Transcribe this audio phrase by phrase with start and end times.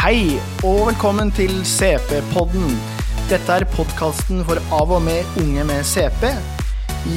[0.00, 2.70] Hei, og velkommen til CP-podden.
[3.28, 6.22] Dette er podkasten for av og med unge med CP.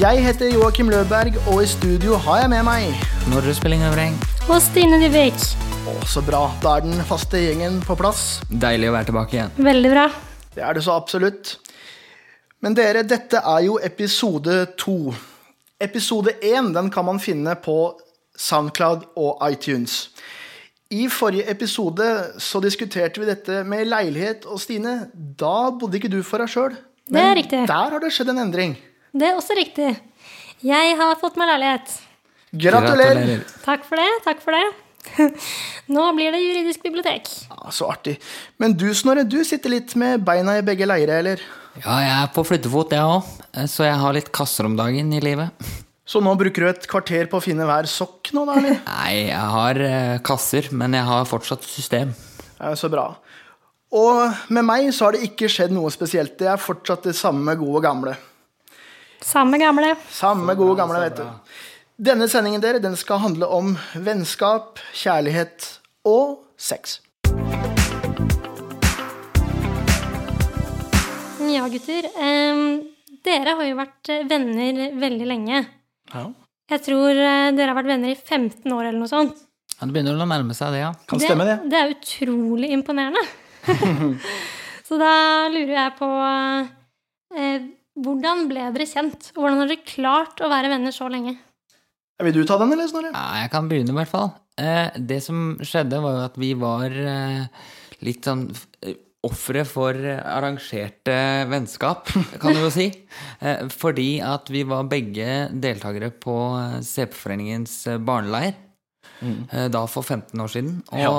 [0.02, 4.20] Jeg heter Joakim Løberg, og i studio har jeg med meg Nordre Spillingøvreng.
[4.50, 5.40] Og Stine Dybvik.
[5.88, 6.42] Å, så bra.
[6.60, 8.44] Da er den faste gjengen på plass.
[8.52, 9.56] Deilig å være tilbake igjen.
[9.72, 10.06] Veldig bra.
[10.52, 11.56] Det er det så absolutt.
[12.60, 14.98] Men dere, dette er jo episode to.
[15.80, 17.80] Episode én den kan man finne på
[18.36, 20.02] Soundcloud og iTunes.
[20.92, 22.08] I forrige episode
[22.44, 26.76] så diskuterte vi dette med leilighet, og Stine, da bodde ikke du for deg sjøl.
[27.10, 27.62] Det er riktig.
[27.68, 28.76] der har det skjedd en endring.
[29.14, 29.90] Det er også riktig.
[30.64, 31.96] Jeg har fått meg leilighet.
[32.54, 33.44] Gratulerer.
[33.66, 34.10] Takk for det.
[34.26, 34.64] Takk for det.
[35.94, 37.28] Nå blir det juridisk bibliotek.
[37.50, 38.16] Ja, så artig.
[38.62, 41.42] Men du, Snorre, du sitter litt med beina i begge leire, eller?
[41.82, 43.34] Ja, jeg er på flyttefot, jeg òg,
[43.70, 45.50] så jeg har litt kasser om dagen i livet.
[46.04, 48.80] Så nå bruker du et kvarter på å finne hver sokk nå, da, eller?
[48.90, 52.12] Nei, jeg har eh, kasser, men jeg har fortsatt system.
[52.80, 53.08] Så bra.
[53.94, 56.36] Og med meg så har det ikke skjedd noe spesielt.
[56.40, 58.16] Det er fortsatt det samme gode gamle.
[59.24, 59.94] Samme gamle.
[60.12, 61.54] Samme gode gamle, vet du.
[62.04, 65.70] Denne sendingen dere, den skal handle om vennskap, kjærlighet
[66.10, 66.98] og sex.
[71.54, 72.10] Ja, gutter.
[72.12, 72.66] Eh,
[73.24, 75.64] dere har jo vært eh, venner veldig lenge.
[76.12, 76.26] Ja.
[76.74, 79.46] Jeg tror eh, dere har vært venner i 15 år eller noe sånt.
[79.78, 80.92] Ja, det begynner å nærme seg det, ja.
[81.10, 81.56] Kan stemme, det.
[81.72, 83.24] Det er utrolig imponerende.
[84.88, 85.14] Så da
[85.52, 86.10] lurer jeg på
[87.40, 87.66] eh,
[88.04, 89.30] Hvordan ble dere kjent?
[89.36, 91.36] Og hvordan har dere klart å være venner så lenge?
[92.24, 93.12] Vil du ta den, eller, Snorre?
[93.14, 94.32] Ja, jeg kan begynne, i hvert fall.
[94.60, 97.66] Eh, det som skjedde, var jo at vi var eh,
[98.06, 98.46] litt sånn
[98.86, 101.16] eh, ofre for eh, arrangerte
[101.52, 102.10] vennskap,
[102.42, 102.90] kan du jo si.
[103.44, 108.54] Eh, fordi at vi var begge deltakere på eh, CP-foreningens eh, barneleir.
[109.24, 109.46] Mm.
[109.72, 110.74] Da for 15 år siden.
[110.92, 111.12] Og Ja.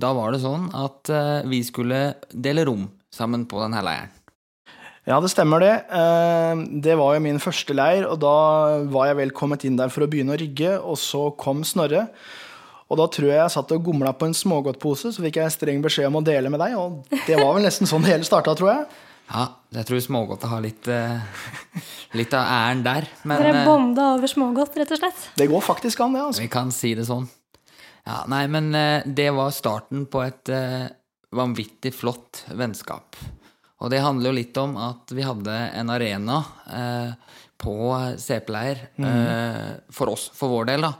[0.00, 4.12] da var det sånn at eh, vi skulle dele rom sammen på denne leiren.
[5.08, 5.72] Ja, det stemmer det.
[5.90, 8.34] Eh, Det var jo min første leir, og da
[8.92, 12.06] var jeg vel kommet inn der for å begynne å rigge, og så kom Snorre.
[12.90, 15.82] Og da tror jeg jeg satt og gomla på en smågodtpose, så fikk jeg streng
[15.84, 18.56] beskjed om å dele med deg, og det var vel nesten sånn det hele starta,
[18.58, 18.86] tror jeg.
[19.30, 19.44] Ja,
[19.76, 21.20] jeg tror smågodtet har litt, uh,
[22.18, 23.06] litt av æren der.
[23.22, 25.20] Men Dere eh, bonda over smågodt, rett og slett.
[25.38, 26.42] Det går faktisk an, det, altså.
[26.42, 27.28] vi kan si det sånn.
[28.08, 30.90] Ja, nei, men uh, det var starten på et uh,
[31.36, 33.20] vanvittig flott vennskap.
[33.80, 37.12] Og det handler jo litt om at vi hadde en arena eh,
[37.56, 37.76] på
[38.20, 39.86] CP-leir mm.
[39.88, 40.90] for oss, for vår del, da.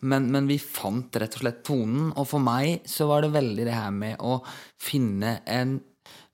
[0.00, 3.64] Men, men vi fant rett og slett tonen, og for meg så var det veldig
[3.66, 4.38] det her med å
[4.78, 5.80] finne en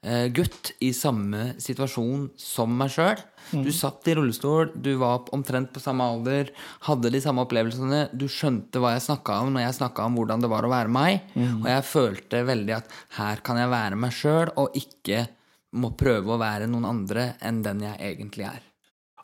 [0.04, 3.22] eh, gutt i samme situasjon som meg sjøl.
[3.64, 6.52] Du satt i rullestol, du var omtrent på samme alder,
[6.88, 8.06] hadde de samme opplevelsene.
[8.12, 10.92] Du skjønte hva jeg snakka om når jeg snakka om hvordan det var å være
[10.92, 11.32] meg.
[11.62, 15.26] Og jeg følte veldig at her kan jeg være meg sjøl, og ikke
[15.80, 18.62] må prøve å være noen andre enn den jeg egentlig er.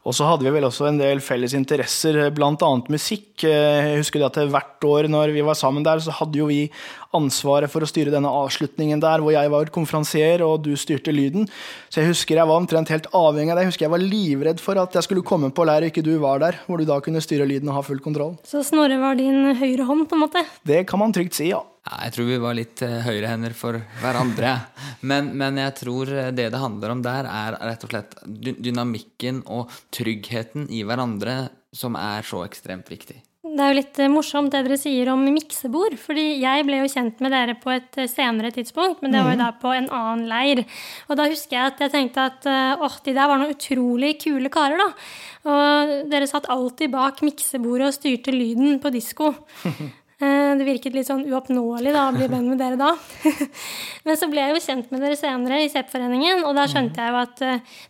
[0.00, 3.44] Og så hadde vi vel også en del felles interesser, blant annet musikk.
[3.44, 6.71] Eh, Jeg husker at hvert år når vi var sammen der, så hadde jo vi
[7.16, 11.48] ansvaret for å styre denne avslutningen der, hvor jeg var konferansier og du styrte lyden.
[11.91, 13.66] Så jeg husker jeg var omtrent helt avhengig av deg.
[13.66, 16.15] Jeg husker jeg var livredd for at jeg skulle komme på leir og ikke du
[16.22, 18.37] var der, hvor du da kunne styre lyden og ha full kontroll.
[18.47, 20.44] Så Snorre var din høyre hånd, på en måte.
[20.66, 21.62] Det kan man trygt si, ja.
[21.88, 24.53] Ja, jeg tror vi var litt eh, høyrehender for hverandre.
[25.00, 29.41] Men, men jeg tror eh, det det handler om der, er rett og slett dynamikken
[29.49, 31.41] og tryggheten i hverandre
[31.72, 33.16] som er så ekstremt viktig.
[33.50, 35.97] Det er jo litt eh, morsomt det dere sier om miksebord.
[35.99, 39.34] fordi jeg ble jo kjent med dere på et eh, senere tidspunkt, men det var
[39.34, 40.61] jo da på en annen leir.
[41.09, 44.12] Og da husker jeg at jeg tenkte at eh, åh, de der var noen utrolig
[44.22, 44.91] kule karer, da.
[45.50, 49.34] Og dere satt alltid bak miksebordet og styrte lyden på disko.
[50.21, 52.91] Eh, Det virket litt sånn uoppnåelig da, å bli venn med dere da.
[54.05, 57.15] Men så ble jeg jo kjent med dere senere i CEP-foreningen, og da skjønte jeg
[57.15, 57.41] jo at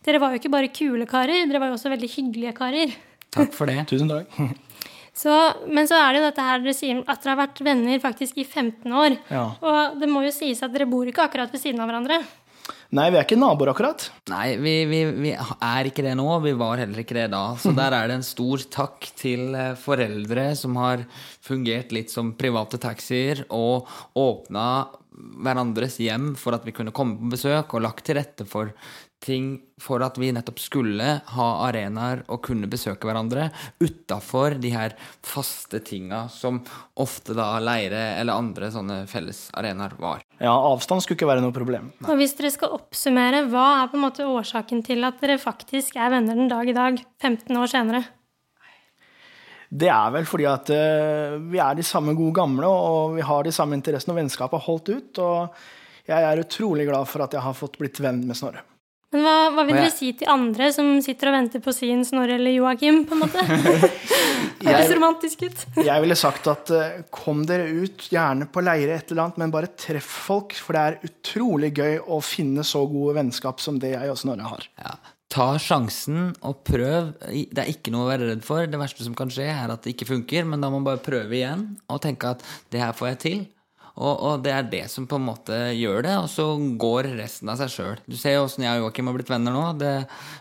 [0.06, 2.94] dere var jo ikke bare kule karer, dere var jo også veldig hyggelige karer.
[3.34, 3.80] Takk for det.
[3.90, 4.30] Tusen takk.
[5.20, 5.36] Så,
[5.68, 8.38] men så er det jo dette her dere sier at dere har vært venner faktisk
[8.40, 9.16] i 15 år.
[9.28, 9.46] Ja.
[9.60, 12.22] Og det må jo sies at dere bor ikke akkurat ved siden av hverandre.
[12.96, 14.08] Nei, vi er ikke naboer, akkurat.
[14.32, 16.26] Nei, vi, vi, vi er ikke det nå.
[16.42, 17.42] Vi var heller ikke det da.
[17.60, 21.04] Så der er det en stor takk til eh, foreldre som har
[21.46, 23.86] fungert litt som private taxier og
[24.18, 24.66] åpna
[25.44, 28.72] hverandres hjem for at vi kunne komme på besøk, og lagt til rette for
[29.20, 33.48] ting for at vi nettopp skulle ha arenaer og kunne besøke hverandre
[33.80, 34.94] utafor de her
[35.26, 36.62] faste tinga som
[37.00, 40.24] ofte da leire eller andre sånne fellesarenaer var.
[40.40, 41.90] Ja, avstand skulle ikke være noe problem.
[42.06, 46.00] Og hvis dere skal oppsummere, hva er på en måte årsaken til at dere faktisk
[46.00, 48.06] er venner den dag i dag, 15 år senere?
[49.70, 53.44] Det er vel fordi at eh, vi er de samme gode gamle, og vi har
[53.46, 55.20] de samme interessene, og vennskapet har holdt ut.
[55.22, 55.60] og
[56.10, 58.64] jeg er utrolig glad for at jeg har fått blitt venn med Snorre.
[59.10, 62.04] Men hva, hva vil dere jeg- si til andre som sitter og venter på sin
[62.06, 63.42] Snorre eller Joakim, på en måte?
[63.42, 65.64] Det høres romantisk ut.
[65.82, 69.50] Jeg ville sagt at eh, kom dere ut, gjerne på leire et eller annet, men
[69.54, 73.96] bare treff folk, for det er utrolig gøy å finne så gode vennskap som det
[73.96, 74.68] jeg og Snorre har.
[74.78, 74.94] Ja.
[75.30, 77.12] Ta sjansen og prøv.
[77.30, 78.66] Det er ikke noe å være redd for.
[78.66, 81.02] Det verste som kan skje, er at det ikke funker, men da må man bare
[81.02, 82.42] prøve igjen og tenke at
[82.74, 83.42] det her får jeg til.
[84.00, 86.46] Og, og det er det som på en måte gjør det, og så
[86.80, 88.00] går resten av seg sjøl.
[88.08, 89.66] Du ser jo åssen jeg og Joakim har blitt venner nå.
[89.80, 89.94] Det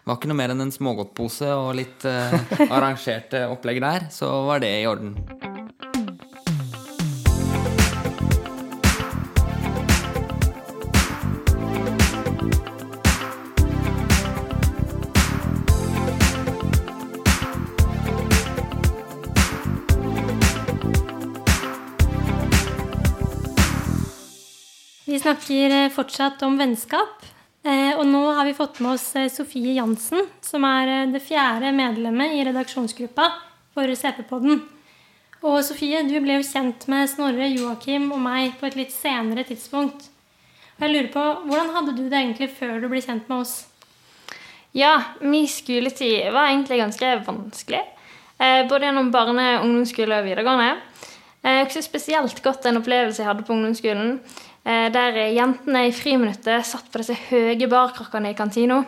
[0.07, 2.39] var ikke noe mer enn en smågodtpose og litt eh,
[2.69, 5.17] arrangerte opplegg der, så var det i orden.
[25.29, 27.25] Snakker eh, fortsatt om vennskap.
[27.63, 31.71] eh, Og nå har vi fått med oss eh, Sofie Jansen, som er det fjerde
[31.71, 33.27] medlemmet i redaksjonsgruppa
[33.73, 34.63] for CP-podden.
[35.43, 39.45] Og Sofie, du ble jo kjent med Snorre, Joakim og meg på et litt senere
[39.45, 40.09] tidspunkt.
[40.79, 43.67] Og jeg lurer på, Hvordan hadde du det egentlig før du ble kjent med oss?
[44.73, 47.85] Ja, min skoletid var egentlig ganske vanskelig.
[48.39, 50.77] Både gjennom barne-, ungdomsskole og videregående.
[51.39, 54.17] Eh, ikke så spesielt godt en opplevelse jeg hadde på ungdomsskolen.
[54.69, 58.83] Eh, Der jentene i friminuttet satt på disse høye barkrakkene i kantina.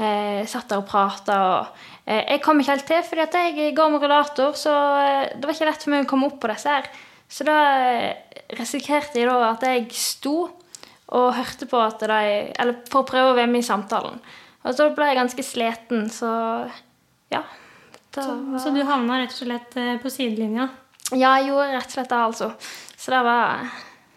[0.00, 1.38] Eh, satt der og prata.
[1.50, 4.74] Og eh, jeg kom ikke helt til, fordi at jeg går med rullator, så
[5.34, 6.88] det var ikke lett for meg å komme opp på disse her.
[7.30, 7.58] Så da
[8.58, 10.36] risikerte jeg da at jeg sto
[11.10, 12.22] og hørte på at de
[12.58, 14.18] Eller for å prøve å være med i samtalen.
[14.64, 16.30] Og så ble jeg ganske sliten, så
[17.32, 17.42] ja.
[18.10, 18.24] Da,
[18.58, 20.68] Så du havna rett og slett på sidelinja.
[21.12, 22.50] ja, jeg gjorde rett og slett det, altså.
[22.98, 23.70] Så det var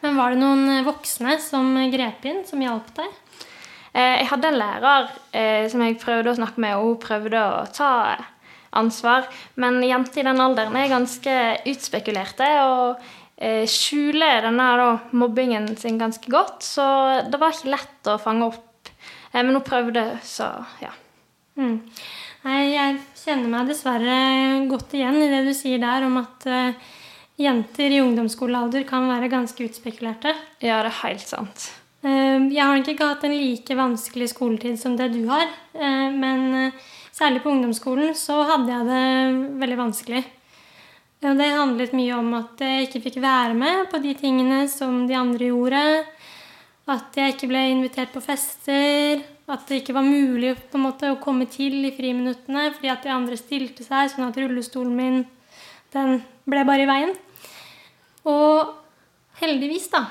[0.03, 3.09] Men var det noen eh, voksne som grep inn, som hjalp deg?
[3.93, 7.39] eh, Jeg hadde en lærer eh, som jeg prøvde å snakke med, og hun prøvde
[7.39, 7.91] å ta
[8.73, 9.27] ansvar.
[9.61, 11.35] Men jenter i den alderen er ganske
[11.69, 13.03] utspekulerte og
[13.37, 16.65] eh, skjuler denne da, mobbingen sin ganske godt.
[16.65, 16.83] Så
[17.29, 18.91] det var ikke lett å fange opp.
[19.31, 20.49] Eh, men hun prøvde, så
[20.83, 20.91] ja.
[21.53, 21.77] Mm.
[22.43, 24.15] Nei, jeg kjenner meg dessverre
[24.67, 26.73] godt igjen i det du sier der om at eh,
[27.39, 30.33] jenter i ungdomsskolealder kan være ganske utspekulerte.
[30.61, 31.71] Ja, det er helt sant.
[32.03, 36.09] Eh, jeg har nok ikke hatt en like vanskelig skoletid som det du har, eh,
[36.11, 36.79] men eh,
[37.15, 40.23] særlig på ungdomsskolen så hadde jeg det veldig vanskelig.
[41.23, 45.15] Det handlet mye om at jeg ikke fikk være med på de tingene som de
[45.15, 45.83] andre gjorde.
[46.91, 49.21] At jeg ikke ble invitert på fester.
[49.47, 53.39] At det ikke var mulig måte, å komme til i friminuttene fordi at de andre
[53.39, 55.23] stilte seg, sånn at rullestolen min
[55.95, 56.19] den
[56.49, 57.13] ble bare i veien.
[58.29, 58.73] Og
[59.41, 60.05] heldigvis, da,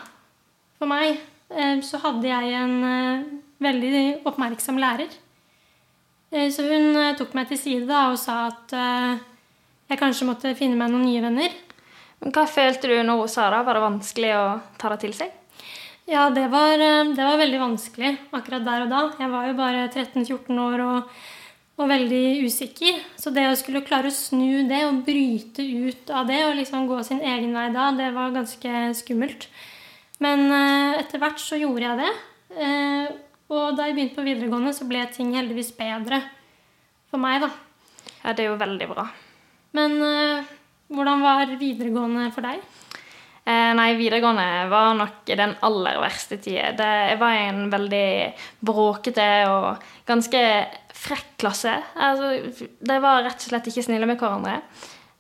[0.79, 1.21] for meg,
[1.53, 3.27] eh, så hadde jeg en eh,
[3.63, 5.13] veldig oppmerksom lærer.
[6.33, 8.73] Eh, Så hun tok meg til side da, og sa at
[9.93, 11.53] jeg kanskje måtte finne meg noen nye venner.
[12.23, 13.65] Men hva følte du når hun sa det?
[13.67, 14.45] Var det vanskelig å
[14.81, 15.33] ta det til seg?
[16.09, 19.03] Ja, det var, det var veldig vanskelig akkurat der og da.
[19.21, 21.13] Jeg var jo bare 13-14 år og,
[21.83, 23.01] og veldig usikker.
[23.19, 26.87] Så det å skulle klare å snu det og bryte ut av det og liksom
[26.91, 29.49] gå sin egen vei da, det var ganske skummelt.
[30.23, 32.13] Men eh, etter hvert så gjorde jeg det.
[32.63, 33.13] Eh,
[33.53, 36.23] og da jeg begynte på videregående, så ble ting heldigvis bedre
[37.11, 37.51] for meg, da.
[38.23, 39.09] Ja, det er jo veldig bra.
[39.77, 40.53] Men eh,
[40.93, 42.63] hvordan var videregående for deg?
[43.43, 46.91] Eh, nei, videregående var nok den aller verste tida.
[47.09, 48.09] Jeg var i en veldig
[48.63, 50.43] bråkete og ganske
[50.95, 51.75] frekk klasse.
[51.99, 54.61] Altså, de var rett og slett ikke snille med hverandre.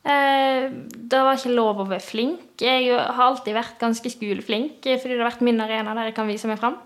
[0.06, 2.62] Eh, det var ikke lov å være flink.
[2.62, 6.18] Jeg har alltid vært ganske skoleflink, eh, fordi det har vært min arena der jeg
[6.20, 6.78] kan vise meg fram.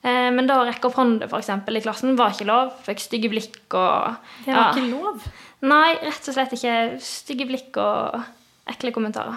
[0.00, 2.70] Men da å rekke opp hånda i klassen var ikke lov.
[2.86, 4.72] Fikk stygge blikk og Det var ja.
[4.72, 5.26] ikke lov.
[5.60, 6.96] Nei, rett og slett ikke.
[7.04, 8.16] Stygge blikk og
[8.72, 9.36] ekle kommentarer.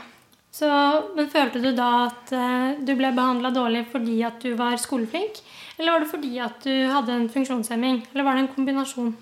[0.54, 0.70] Så,
[1.18, 5.40] men følte du da at eh, du ble behandla dårlig fordi at du var skoleflink?
[5.80, 8.04] Eller var det fordi at du hadde en funksjonshemming?
[8.14, 9.16] Eller var det en kombinasjon?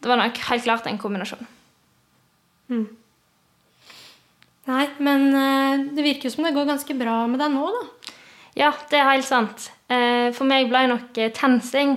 [0.00, 1.48] Det var nok helt klart en kombinasjon.
[4.70, 8.14] Nei, men eh, det virker jo som det går ganske bra med deg nå, da.
[8.60, 9.70] Ja, det er helt sant.
[9.90, 11.96] Eh, For meg ble nok TenSing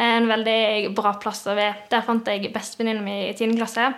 [0.00, 1.84] en veldig bra plass å være.
[1.92, 3.52] Der fant jeg bestevenninna mi i 10.
[3.60, 3.92] klasse.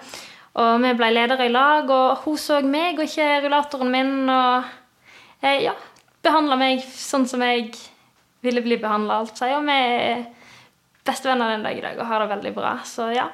[0.57, 4.15] Og vi ble ledere i lag, og hun så meg og ikke rullatoren min.
[4.33, 5.75] Og eh, ja,
[6.25, 7.71] behandla meg sånn som jeg
[8.47, 9.51] ville bli behandla, altså.
[9.59, 10.25] Og vi er
[11.07, 12.73] bestevenner den dag i dag og har det veldig bra.
[12.89, 13.29] Så ja.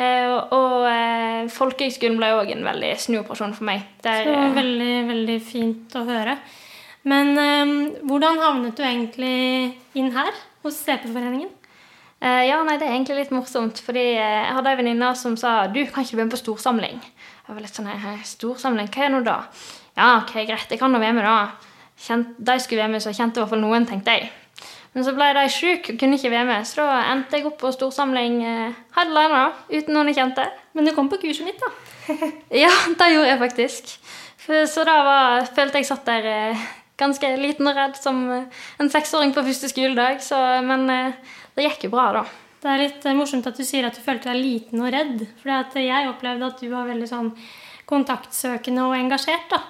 [0.00, 3.86] Eh, og og eh, folkehøgskolen ble òg en veldig snuoperasjon for meg.
[4.04, 6.38] Der, Så veldig, veldig fint å høre.
[7.10, 7.74] Men eh,
[8.08, 11.52] hvordan havnet du egentlig inn her, hos CP-foreningen?
[12.20, 15.36] Eh, ja, nei, Det er egentlig litt morsomt, fordi eh, jeg hadde en venninne som
[15.40, 16.98] sa du, kan ikke være med på storsamling.
[17.00, 19.38] Jeg var litt sånn, «Hæ, storsamling, hva er nå da?
[19.96, 21.38] Ja, ok, greit, jeg kan nå være med da.
[22.00, 24.28] Kjent, de skulle være med, så kjente i hvert fall noen, tenkte jeg.
[24.92, 27.56] Men så ble de sjuke og kunne ikke være med, så da endte jeg opp
[27.62, 30.44] på storsamling eh, helt da, uten noen jeg kjente.
[30.76, 31.72] Men du kom på kurset mitt, da.
[32.64, 33.94] Ja, det gjorde jeg faktisk.
[34.40, 36.68] For, så da var, følte jeg satt der eh,
[37.00, 40.20] ganske liten og redd som eh, en seksåring på første skoledag.
[40.24, 42.24] Så, men eh, det gikk jo bra, da.
[42.60, 45.24] Det er litt eh, morsomt at du sier at du følte deg liten og redd.
[45.40, 47.32] For jeg opplevde at du var veldig sånn
[47.90, 49.48] kontaktsøkende og engasjert.
[49.52, 49.62] da.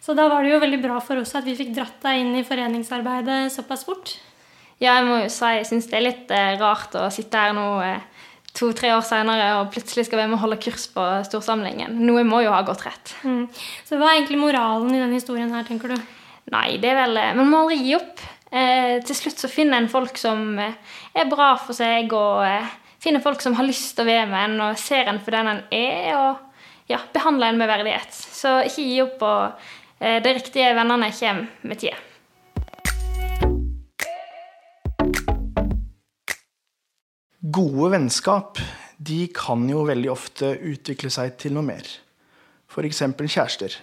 [0.00, 2.32] Så da var det jo veldig bra for oss at vi fikk dratt deg inn
[2.38, 4.16] i foreningsarbeidet såpass fort.
[4.80, 7.52] Ja, jeg må jo si jeg syns det er litt eh, rart å sitte her
[7.52, 8.00] nå eh,
[8.56, 12.00] to-tre år senere og plutselig skal være med å holde kurs på storsamlingen.
[12.08, 13.12] Noe må jo ha gått rett.
[13.22, 13.44] Mm.
[13.86, 16.10] Så hva er egentlig moralen i denne historien her, tenker du?
[16.50, 18.24] Nei, det er vel Man må aldri gi opp.
[18.50, 20.74] Eh, til slutt så finner en folk som eh,
[21.14, 24.46] er bra for seg, og eh, finner folk som har lyst til å være med
[24.48, 28.10] en, og ser en for den en er, og ja, behandler en med verdighet.
[28.10, 31.98] Så ikke gi opp, og eh, de riktige vennene kommer med tida.
[37.40, 38.58] Gode vennskap
[39.00, 41.86] de kan jo veldig ofte utvikle seg til noe mer.
[42.70, 43.00] F.eks.
[43.16, 43.78] kjærester.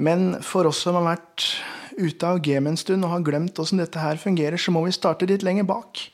[0.00, 1.46] Men for oss som har vært
[1.98, 4.94] ute av gamet en stund og har glemt åssen dette her fungerer, så må vi
[4.94, 6.04] starte litt lenger bak.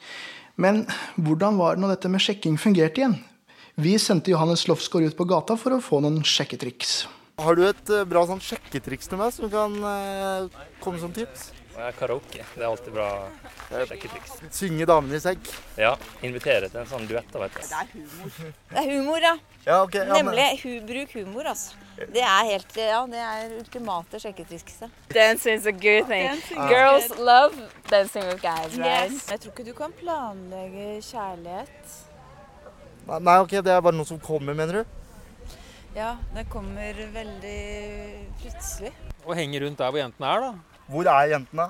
[0.57, 0.85] Men
[1.21, 3.19] hvordan var det når dette med sjekking fungerte igjen?
[3.77, 7.03] Vi sendte Johannes Lofsgaard ut på gata for å få noen sjekketriks.
[7.37, 11.51] Har du et eh, bra sånn sjekketriks til meg som kan eh, komme som tips?
[11.77, 12.41] Ja, karaoke.
[12.55, 13.07] Det er alltid bra
[13.69, 14.39] sjekketriks.
[14.57, 15.49] Synge damene i sekk.
[15.77, 15.91] Ja,
[16.25, 18.47] invitere til en sånn duett, vet du.
[18.71, 19.35] Det er humor, ja.
[19.67, 20.63] Ja, okay, Ja, men- Nemlig.
[20.63, 21.75] Hu bruk humor, altså.
[21.97, 24.91] Det er helt, ja, det er ultimate sjekketrikset.
[25.13, 26.41] Dancing is a good thing.
[26.69, 27.55] Girls love
[27.91, 29.13] dancing with guys, right?
[29.31, 31.97] Jeg tror ikke du kan planlegge kjærlighet.
[33.07, 34.85] Nei, Nei, ok, det er bare noe som kommer, mener du?
[35.97, 37.61] Ja, det kommer veldig
[38.43, 38.93] plutselig.
[39.27, 40.76] Og henger rundt der hvor jentene er, da.
[40.91, 41.69] Hvor er jentene?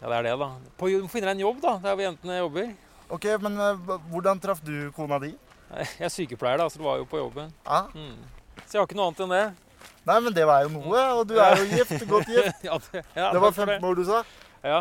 [0.00, 0.48] Ja, det er det, da.
[0.78, 2.70] På, du må finne deg en jobb, da, der hvor jentene jobber.
[3.14, 5.34] Ok, men eh, hvordan traff du kona di?
[5.74, 7.52] Jeg er sykepleier, da, så du var jo på jobben.
[7.66, 7.84] Ja?
[7.94, 8.18] Mm.
[8.64, 9.44] Så jeg har ikke noe annet enn det.
[10.04, 12.64] Nei, men det var jo noe, og du er jo gift, godt gift.
[12.68, 14.20] ja, det, ja, Det var 15 år du sa.
[14.64, 14.78] Ja.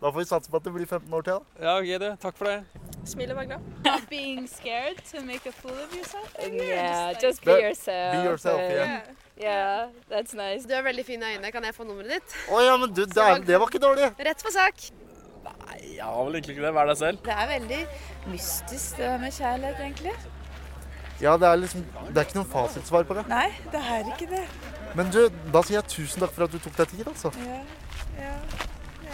[0.00, 1.32] Da får vi satse på at det blir 15 år til.
[1.38, 1.64] da.
[1.66, 2.10] ja, ok, det.
[2.22, 2.64] Takk for det.
[3.06, 3.68] Smil og vær glad.
[3.86, 6.32] Not being scared to make a fool of yourself.
[6.42, 8.12] Yeah, Just just like- be Be- yourself.
[8.16, 9.00] be yourself, yeah.
[9.40, 10.66] Yeah, that's nice.
[10.68, 11.52] Du har veldig fine øyne.
[11.52, 12.34] Kan jeg få nummeret ditt?
[12.52, 14.10] Å ja, men du, det, er, det var ikke dårlig.
[14.26, 14.82] Rett på sak.
[15.46, 16.74] Nei, Jeg har vel egentlig ikke det.
[16.76, 17.22] Vær deg selv.
[17.24, 17.78] Det er veldig
[18.34, 20.12] mystisk det med kjærlighet, egentlig.
[21.20, 23.24] Ja, det er liksom Det er ikke noe fasitsvar på det.
[23.28, 24.42] Nei, det er ikke det.
[24.98, 25.22] Men du,
[25.54, 27.32] da sier jeg tusen takk for at du tok deg tid, altså.
[27.46, 27.62] Ja,
[28.20, 28.34] ja.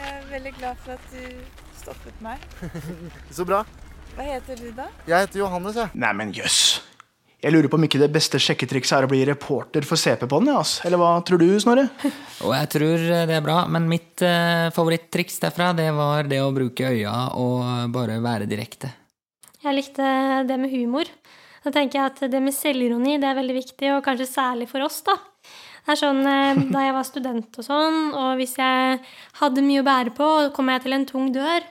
[0.06, 1.22] Jeg er veldig glad for at du
[1.74, 2.42] stoppet meg.
[3.36, 3.64] Så bra.
[4.14, 4.86] Hva heter du da?
[5.02, 5.90] Jeg heter Johannes, jeg.
[5.98, 6.60] Neimen jøss.
[7.42, 9.98] Jeg lurer på om ikke det beste sjekketrikset er å bli reporter for.
[9.98, 10.76] Ja, ass.
[10.86, 11.88] Eller hva tror du, Snorre?
[12.46, 16.54] Og jeg tror det er bra, men mitt eh, favorittriks derfra, det var det å
[16.54, 18.92] bruke øya og bare være direkte.
[19.58, 20.06] Jeg likte
[20.46, 21.10] det med humor.
[21.66, 24.86] Da tenker jeg at det med selvironi det er veldig viktig, og kanskje særlig for
[24.86, 25.18] oss, da.
[25.86, 29.00] Det er sånn eh, Da jeg var student og sånn, og hvis jeg
[29.40, 31.66] hadde mye å bære på, og kom jeg til en tung dør,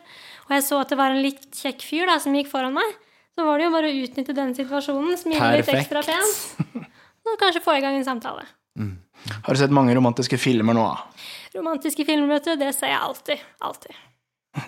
[0.46, 2.94] og jeg så at det var en litt kjekk fyr da, som gikk foran meg,
[3.36, 6.86] så var det jo bare å utnytte den situasjonen, smile litt ekstra pent,
[7.26, 8.46] og kanskje få i gang en samtale.
[9.44, 10.86] Har du sett mange romantiske filmer nå?
[11.56, 13.48] Romantiske filmer, vet du, det ser jeg alltid.
[13.60, 14.04] Alltid.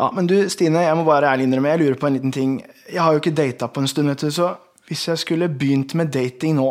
[0.00, 2.52] Ja, men du, Stine, jeg må bare ærlig innrømme, jeg lurer på en liten ting.
[2.88, 4.54] Jeg har jo ikke data på en stund, vet du, så
[4.88, 6.70] hvis jeg skulle begynt med dating nå,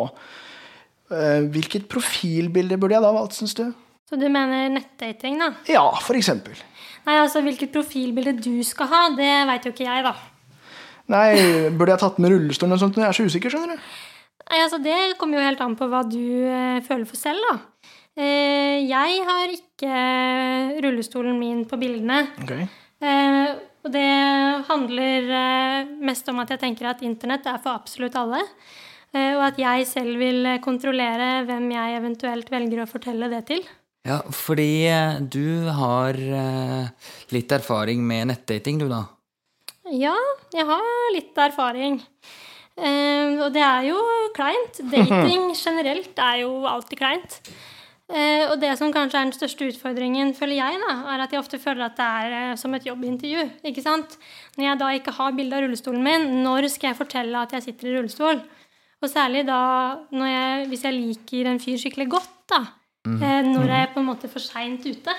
[1.10, 3.64] hvilket profilbilde burde jeg da valgt, syns du?
[4.10, 5.52] Så du mener nettdating, da?
[5.70, 6.58] Ja, for eksempel.
[7.06, 10.14] Nei, altså hvilket profilbilde du skal ha, det veit jo ikke jeg, da.
[11.10, 12.98] Nei, burde jeg tatt med rullestolen og sånt?
[13.00, 13.88] Jeg er så usikker, skjønner du.
[14.50, 17.56] Nei, altså Det kommer jo helt an på hva du eh, føler for selv, da.
[18.18, 20.04] Eh, jeg har ikke
[20.84, 22.24] rullestolen min på bildene.
[22.42, 22.54] Ok.
[23.00, 23.50] Eh,
[23.80, 24.06] og det
[24.68, 28.42] handler eh, mest om at jeg tenker at internett er for absolutt alle.
[29.10, 33.64] Eh, og at jeg selv vil kontrollere hvem jeg eventuelt velger å fortelle det til.
[34.06, 39.04] Ja, fordi eh, du har eh, litt erfaring med nettdating, du da.
[39.90, 40.14] Ja,
[40.54, 40.86] jeg har
[41.16, 41.98] litt erfaring.
[42.80, 43.98] Eh, og det er jo
[44.36, 44.80] kleint.
[44.94, 47.40] Dating generelt er jo alltid kleint.
[48.10, 51.42] Eh, og det som kanskje er den største utfordringen, føler jeg, da, er at jeg
[51.42, 53.44] ofte føler at det er eh, som et jobbintervju.
[53.70, 54.16] ikke sant?
[54.56, 57.68] Når jeg da ikke har bilde av rullestolen min, når skal jeg fortelle at jeg
[57.68, 58.42] sitter i rullestol?
[59.00, 59.60] Og særlig da
[60.12, 62.60] når jeg, hvis jeg liker en fyr skikkelig godt, da.
[63.08, 63.16] Mm.
[63.16, 65.14] eh, når jeg er på en måte for seint ute.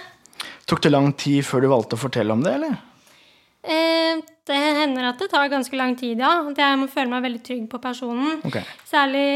[0.70, 2.76] Tok det lang tid før du valgte å fortelle om det, eller?
[3.62, 6.32] Eh, det hender at det tar ganske lang tid, ja.
[6.50, 8.40] At jeg må føle meg veldig trygg på personen.
[8.48, 8.66] Okay.
[8.90, 9.28] Særlig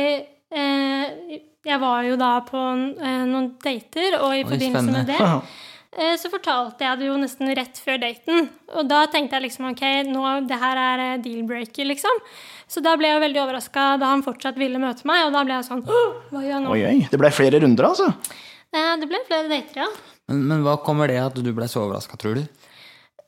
[0.50, 5.22] eh, Jeg var jo da på eh, noen dater, og i forbindelse med det
[6.20, 8.50] så fortalte jeg det jo nesten rett før daten.
[8.76, 12.20] Og da tenkte jeg liksom ok, nå, det her er eh, deal-breaker, liksom.
[12.68, 15.56] Så da ble jeg veldig overraska da han fortsatt ville møte meg, og da ble
[15.56, 16.74] jeg sånn «Åh, Hva gjør jeg nå?
[16.76, 16.98] Oi, oi.
[17.12, 18.10] Det ble flere runder, altså?
[18.76, 19.90] Eh, det ble flere dater, ja.
[20.28, 22.72] Men, men hva kommer det at du ble så overraska, tror du?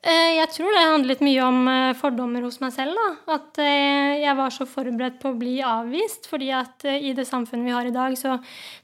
[0.08, 2.96] Eh, Jeg tror det handlet mye om eh, fordommer hos meg selv.
[2.96, 3.36] da.
[3.36, 6.30] At eh, jeg var så forberedt på å bli avvist.
[6.32, 8.38] fordi at i det samfunnet vi har i dag, så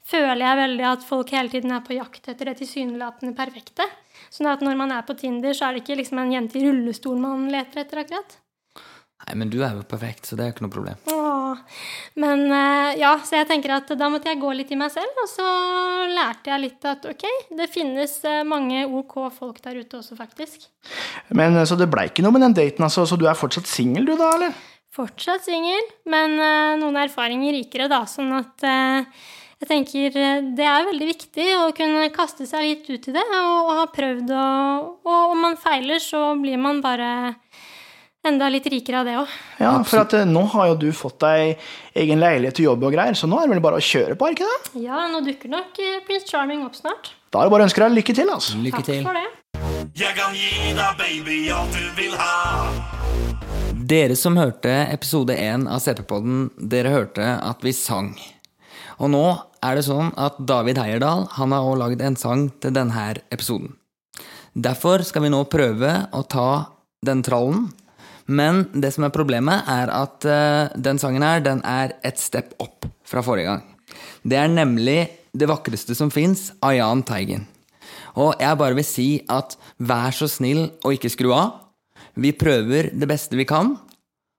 [0.04, 3.88] føler jeg veldig at folk hele tiden er på jakt etter det tilsynelatende perfekte.
[4.30, 6.66] Sånn at når man er på Tinder, så er det ikke liksom en jente i
[6.66, 8.38] rullestol man leter etter, akkurat.
[9.24, 10.98] Nei, men du er jo perfekt, så det er jo ikke noe problem.
[11.08, 11.60] Åh.
[12.20, 15.20] Men eh, ja, så jeg tenker at da måtte jeg gå litt i meg selv,
[15.22, 15.46] og så
[16.10, 17.24] lærte jeg litt at ok,
[17.56, 20.68] det finnes eh, mange ok folk der ute også, faktisk.
[21.32, 23.06] Men eh, Så det blei ikke noe med den daten, altså?
[23.08, 24.58] Så du er fortsatt singel, du da, eller?
[24.94, 26.36] Fortsatt singel, men
[26.78, 28.04] noen erfaringer rikere, da.
[28.06, 30.14] Sånn at jeg tenker
[30.54, 33.88] det er veldig viktig å kunne kaste seg litt ut i det og, og ha
[33.90, 37.08] prøvd og, Og om man feiler, så blir man bare
[38.28, 39.32] enda litt rikere av det òg.
[39.60, 41.60] Ja, for at eh, nå har jo du fått deg
[42.04, 44.30] egen leilighet til jobb og greier, så nå er det vel bare å kjøre på,
[44.34, 44.82] ikke det?
[44.86, 47.12] Ja, nå dukker nok eh, Prince Charming opp snart.
[47.30, 48.58] Da er det bare å ønske deg lykke til, altså.
[48.64, 49.02] Lykke Takk til.
[49.06, 49.26] for det.
[49.94, 52.34] Jeg kan gi deg, baby, alt du vil ha.
[53.84, 58.14] Dere som hørte episode 1 av CP-podden, dere hørte at vi sang.
[58.96, 59.24] Og nå
[59.64, 63.74] er det sånn at David Heierdal han har også lagd en sang til denne episoden.
[64.54, 66.48] Derfor skal vi nå prøve å ta
[67.04, 67.66] den trallen.
[68.26, 72.54] Men det som er problemet, er at uh, den sangen her, den er et step
[72.62, 73.64] opp fra forrige gang.
[74.24, 75.00] Det er nemlig
[75.34, 77.44] det vakreste som fins, av Jahn Teigen.
[78.20, 81.60] Og jeg bare vil si at vær så snill å ikke skru av.
[82.14, 83.72] Vi prøver det beste vi kan,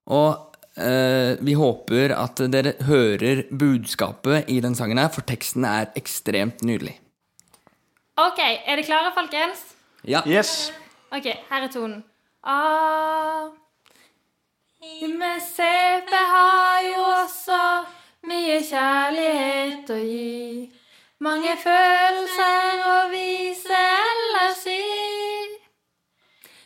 [0.07, 5.91] og eh, vi håper at dere hører budskapet i den sangen her, for teksten er
[5.99, 6.95] ekstremt nydelig.
[8.15, 9.65] OK, er dere klare, folkens?
[10.07, 10.23] Ja.
[10.23, 10.71] Yes.
[11.11, 11.99] OK, her er tonen.
[12.47, 13.51] Ah,
[15.17, 17.61] med CP har jo også
[18.29, 20.71] mye kjærlighet å gi.
[21.25, 24.81] Mange følelser å vise eller si.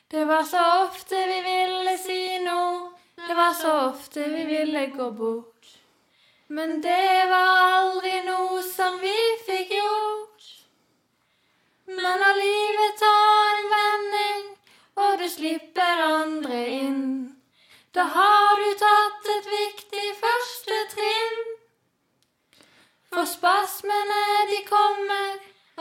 [0.09, 2.89] Det var så ofte vi ville si noe,
[3.27, 5.73] det var så ofte vi ville gå bort.
[6.49, 10.47] Men det var aldri noe som vi fikk gjort.
[11.89, 14.47] Men når livet tar en vending,
[14.97, 17.05] og du slipper andre inn,
[17.99, 21.39] da har du tatt et viktig første trinn.
[23.11, 25.33] For spasmene de kommer,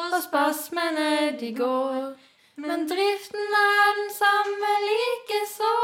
[0.02, 2.09] og spasmene de går.
[2.64, 5.74] Men driften er den samme likeså.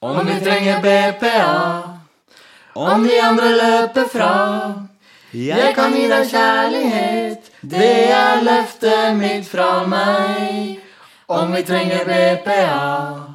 [0.00, 1.58] Om vi trenger BPA,
[2.74, 4.32] om de andre løper fra.
[5.34, 10.80] Jeg kan gi deg kjærlighet, det er løftet mitt fra meg.
[11.28, 13.31] Om vi trenger BPA,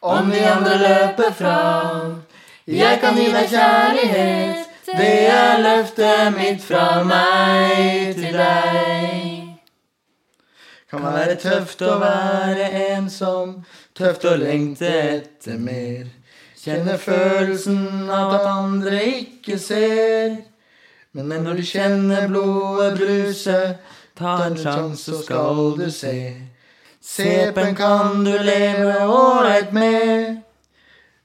[0.00, 1.58] om de andre løper fra.
[2.66, 9.32] Jeg kan gi deg kjærlighet, det er løftet mitt fra meg til deg.
[10.90, 13.56] Kan være tøft å være ensom,
[13.94, 16.06] tøft å lengte etter mer.
[16.58, 20.36] Kjenne følelsen av at andre ikke ser.
[21.14, 23.58] Men når du kjenner blodet bruse,
[24.18, 26.16] ta en sjanse, så skal du se.
[27.06, 30.40] CP-en kan du leve ålreit med.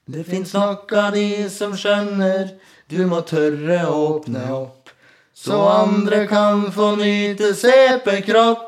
[0.06, 2.52] Det fins nok av de som skjønner,
[2.88, 4.92] du må tørre å åpne opp.
[5.34, 8.68] Så andre kan få nyte CP-kropp.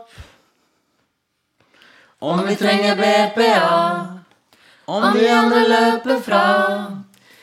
[2.19, 3.80] Om vi trenger BPA,
[4.86, 6.45] om de andre løper fra.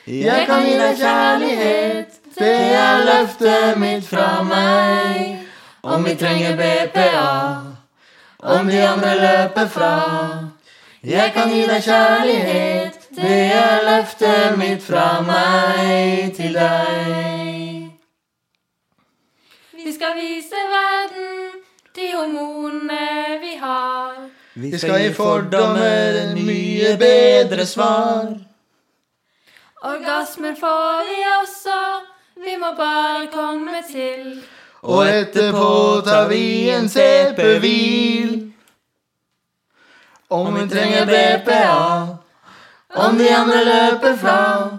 [0.06, 5.44] Jeg kan gi deg kjærlighet, det er løftet mitt fra meg.
[5.82, 7.69] Om vi trenger BPA,
[8.42, 9.94] om de andre løper fra.
[11.04, 17.88] Jeg kan gi deg kjærlighet, det er løftet mitt fra meg til deg.
[19.84, 21.62] Vi skal vise verden
[21.96, 24.28] de hormonene vi har.
[24.54, 28.34] Vi skal gi fordommer mye bedre svar.
[29.82, 31.80] Orgasmer får vi også,
[32.44, 34.42] vi må bare komme til.
[34.82, 35.70] Og etterpå
[36.04, 38.29] tar vi en CP-hvil.
[40.32, 42.06] Om vi trenger BPA,
[42.94, 44.70] om de andre løper fra.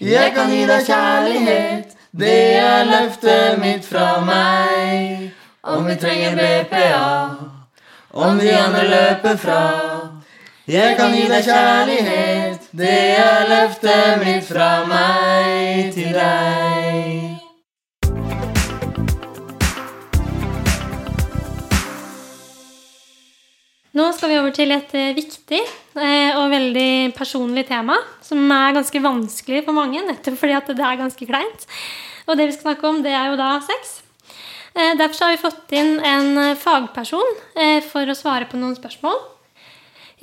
[0.00, 5.32] Jeg kan gi deg kjærlighet, Det er løftet mitt fra meg.
[5.62, 7.30] Om vi trenger BPA,
[8.12, 9.64] om de andre løper fra.
[10.68, 17.23] Jeg kan gi deg kjærlighet, det er løftet mitt fra meg til deg.
[23.94, 27.94] Nå skal vi over til et eh, viktig eh, og veldig personlig tema,
[28.26, 31.66] som er ganske vanskelig for mange, nettopp fordi at det er ganske kleint.
[32.26, 33.92] Og det vi skal snakke om, det er jo da sex.
[34.74, 37.38] Eh, derfor har vi fått inn en fagperson
[37.86, 39.14] for å svare på noen spørsmål.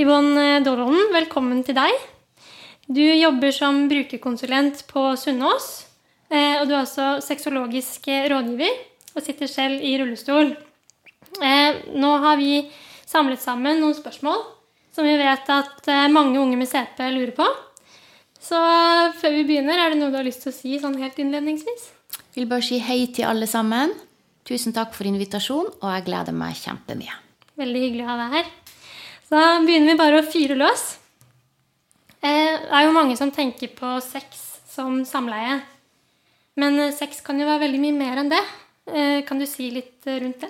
[0.04, 1.96] Yvonne Dollonen, velkommen til deg.
[2.92, 5.72] Du jobber som brukerkonsulent på Sunnaas.
[6.32, 8.78] Og du er også sexologisk rådgiver
[9.16, 10.56] og sitter selv i rullestol.
[11.40, 12.64] Nå har vi
[13.12, 14.42] samlet sammen noen spørsmål
[14.92, 17.48] som vi vet at eh, mange unge med CP lurer på.
[18.42, 20.98] Så eh, før vi begynner, er det noe du har lyst til å si sånn
[21.00, 21.90] helt innledningsvis?
[22.36, 23.94] Vil bare si hei til alle sammen.
[24.48, 27.14] Tusen takk for invitasjonen, og jeg gleder meg kjempemye.
[27.62, 28.50] Veldig hyggelig å ha deg her.
[29.28, 30.86] Så da begynner vi bare å fyre løs.
[32.22, 35.62] Eh, Det er jo mange som tenker på sex som samleie.
[36.60, 38.42] Men sex kan jo være veldig mye mer enn det.
[39.28, 40.50] Kan du si litt rundt det?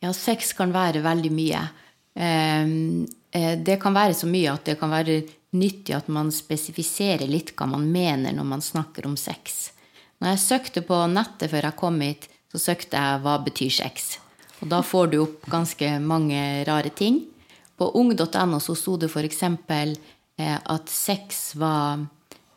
[0.00, 1.60] Ja, sex kan være veldig mye.
[2.16, 7.28] Ehm, eh, Det kan være så mye at det kan være nyttig at man spesifiserer
[7.28, 9.72] litt hva man mener når man snakker om sex.
[10.20, 14.18] Når jeg søkte på nettet før jeg kom hit, så søkte jeg 'hva betyr sex'?
[14.62, 17.24] Og da får du opp ganske mange rare ting.
[17.78, 19.42] På ung.no så sto det f.eks.
[19.42, 21.98] Eh, at sex var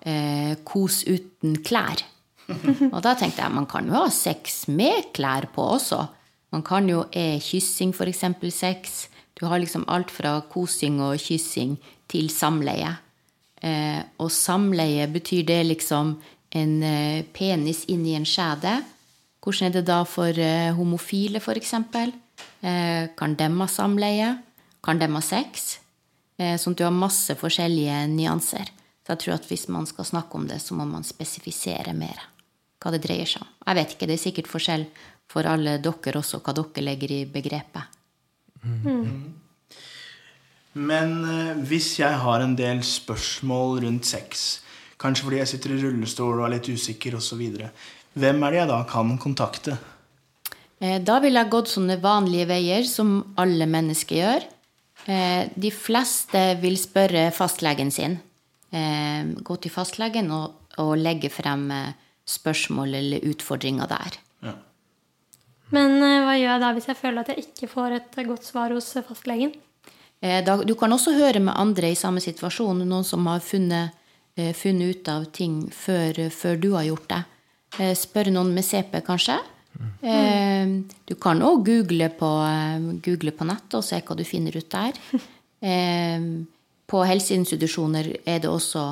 [0.05, 2.03] eh, kos uten klær.
[2.93, 6.07] Og da tenkte jeg man kan jo ha sex med klær på også.
[6.53, 8.23] Man kan jo er kyssing f.eks.
[8.53, 9.07] sex.
[9.33, 11.79] Du har liksom alt fra kosing og kyssing
[12.11, 12.91] til samleie.
[13.63, 16.17] Eh, og samleie betyr det liksom
[16.53, 18.75] en eh, penis inni en skjede.
[19.41, 21.73] Hvordan er det da for eh, homofile, f.eks.?
[22.61, 24.35] Eh, kan dem ha samleie?
[24.85, 25.79] Kan dem ha sex?
[26.37, 28.69] Eh, sånn at du har masse forskjellige nyanser.
[29.03, 32.29] Så jeg tror at hvis man skal snakke om det, så må man spesifisere mer
[32.83, 33.51] hva det dreier seg om.
[33.63, 34.85] Jeg vet ikke, det er sikkert forskjell
[35.29, 37.83] for alle dere også, hva dere legger i begrepet.
[40.73, 44.61] Men eh, hvis jeg har en del spørsmål rundt sex,
[45.01, 47.43] kanskje fordi jeg sitter i rullestol og er litt usikker osv.,
[48.13, 49.77] hvem er det jeg da kan kontakte?
[50.79, 54.45] Eh, Da ville jeg gått sånne vanlige veier, som alle mennesker gjør.
[55.05, 58.19] Eh, De fleste vil spørre fastlegen sin.
[58.71, 61.69] Eh, Gå til fastlegen og, og legge frem
[62.25, 64.17] spørsmål eller utfordringer der.
[65.73, 68.27] Men eh, hva gjør jeg da hvis jeg føler at jeg ikke får et eh,
[68.29, 69.53] godt svar hos eh, fastlegen?
[70.23, 73.91] Du kan også høre med andre i samme situasjon, noen som har funnet,
[74.55, 77.17] funnet ut av ting før, før du har gjort det.
[77.99, 79.35] Spør noen med CP, kanskje.
[79.99, 80.77] Mm.
[81.03, 82.29] Du kan òg google, på,
[83.03, 85.01] google på nettet og se hva du finner ut der.
[86.93, 88.85] På helseinstitusjoner er det også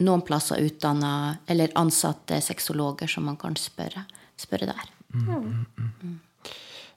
[0.00, 4.06] noen plasser utdanna eller ansatte sexologer som man kan spørre,
[4.40, 4.88] spørre der.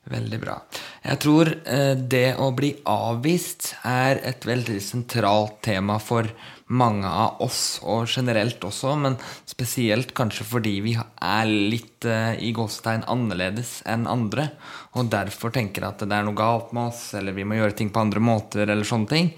[0.04, 0.58] Veldig bra.
[1.04, 6.28] Jeg tror eh, det å bli avvist er et veldig sentralt tema for
[6.76, 9.16] mange av oss, og generelt også, men
[9.48, 14.50] spesielt kanskje fordi vi er litt eh, i gåsetegn annerledes enn andre,
[15.00, 17.94] og derfor tenker at det er noe galt med oss, eller vi må gjøre ting
[17.94, 19.32] på andre måter, eller sånne ting.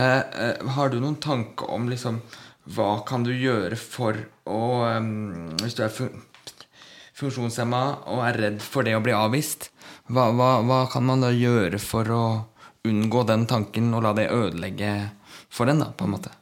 [0.00, 0.20] Eh,
[0.78, 2.22] har du noen tanke om liksom
[2.76, 4.16] hva kan du gjøre for
[4.50, 4.62] å
[5.62, 5.92] Hvis du er
[7.16, 9.70] funksjonshemma og er redd for det å bli avvist,
[10.12, 12.24] hva, hva, hva kan man da gjøre for å
[12.86, 14.92] unngå den tanken og la det ødelegge
[15.50, 16.32] for en, da, på en måte?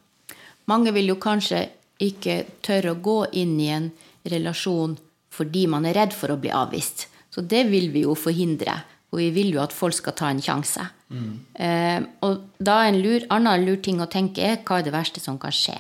[0.70, 1.66] Mange vil jo kanskje
[2.02, 3.90] ikke tørre å gå inn i en
[4.28, 4.96] relasjon
[5.34, 7.08] fordi man er redd for å bli avvist.
[7.34, 8.76] Så det vil vi jo forhindre.
[9.14, 10.84] Og vi vil jo at folk skal ta en sjanse.
[11.14, 14.94] Eh, og da er en lur, annen lur ting å tenke er hva er det
[14.94, 15.76] verste som kan skje?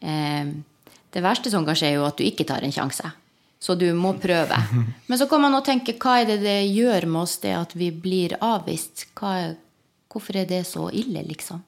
[0.00, 0.52] Eh,
[1.16, 3.12] det verste som kan skje, er jo at du ikke tar en sjanse.
[3.58, 4.58] Så du må prøve.
[5.06, 7.90] Men så kan man tenke hva er det det gjør med oss, det at vi
[7.90, 9.08] blir avvist?
[9.18, 9.56] Er,
[10.12, 11.64] hvorfor er det så ille, liksom?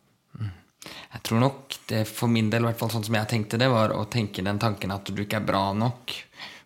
[1.11, 3.69] Jeg tror nok det for min del, i hvert fall sånn som jeg tenkte det,
[3.69, 6.15] var å tenke den tanken at du ikke er bra nok.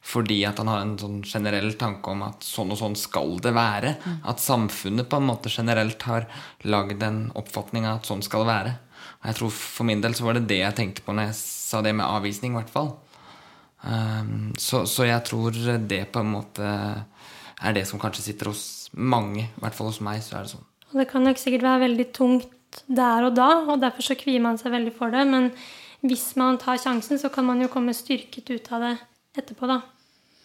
[0.05, 3.55] Fordi at han har en sånn generell tanke om at sånn og sånn skal det
[3.57, 3.95] være.
[4.29, 6.29] At samfunnet på en måte generelt har
[6.69, 8.75] lagd en oppfatning av at sånn skal det være.
[9.23, 11.39] Og jeg tror For min del så var det det jeg tenkte på når jeg
[11.41, 12.93] sa det med avvisning, i hvert fall.
[13.85, 15.57] Um, så, så jeg tror
[15.89, 16.69] det på en måte
[17.65, 19.47] er det som kanskje sitter hos mange.
[19.49, 20.69] I hvert fall hos meg så er det sånn.
[20.93, 24.43] Og det kan nok sikkert være veldig tungt der og da, og derfor så kvier
[24.43, 25.25] man seg veldig for det.
[25.31, 25.51] Men
[26.05, 28.95] hvis man tar sjansen, så kan man jo komme styrket ut av det
[29.41, 29.81] etterpå, da.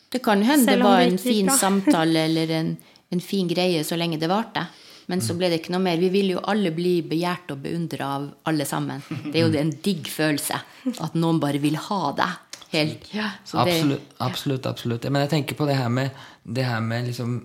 [0.10, 2.76] Det kan hende det var en fin samtale eller en,
[3.14, 4.66] en fin greie så lenge det varte.
[5.10, 5.98] Men så ble det ikke noe mer.
[5.98, 9.02] Vi vil jo alle bli begjært og beundra av alle sammen.
[9.10, 10.60] Det er jo en digg følelse
[10.92, 12.49] at noen bare vil ha deg.
[12.72, 13.08] Helt.
[13.46, 15.04] Så det- Absolutt, absolutt, absolutt.
[15.12, 16.12] Men jeg tenker på det her med,
[16.46, 17.40] det her med liksom,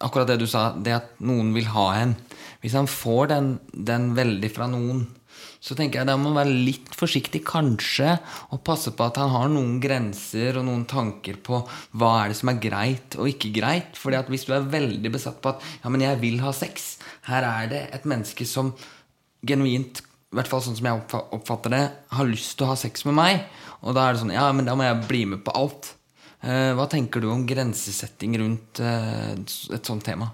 [0.00, 2.12] Akkurat det du sa, det at noen vil ha en.
[2.62, 5.06] Hvis han får den, den veldig fra noen,
[5.62, 8.12] så tenker jeg da må være litt forsiktig kanskje
[8.52, 11.60] og passe på at han har noen grenser og noen tanker på
[11.98, 13.98] hva er det som er greit og ikke greit.
[13.98, 16.96] Fordi at hvis du er veldig besatt på at ja, men jeg vil ha sex
[17.26, 18.72] Her er det et menneske som
[19.46, 20.02] genuint,
[20.32, 21.82] i hvert fall sånn som jeg oppfatter det,
[22.16, 23.42] har lyst til å ha sex med meg.
[23.84, 25.92] Og da er det sånn Ja, men da må jeg bli med på alt.
[26.40, 30.30] Eh, hva tenker du om grensesetting rundt eh, et sånt tema?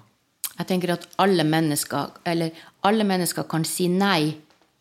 [0.55, 2.55] Jeg tenker at alle mennesker, eller
[2.87, 4.33] alle mennesker kan si nei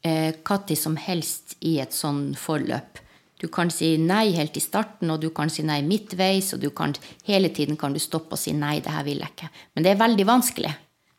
[0.05, 3.01] eh, når som helst i et sånn forløp.
[3.37, 6.71] Du kan si nei helt i starten, og du kan si nei midtveis, og du
[6.73, 6.95] kan,
[7.27, 9.49] hele tiden kan du stoppe og si nei, det her vil jeg ikke.
[9.75, 10.73] Men det er veldig vanskelig.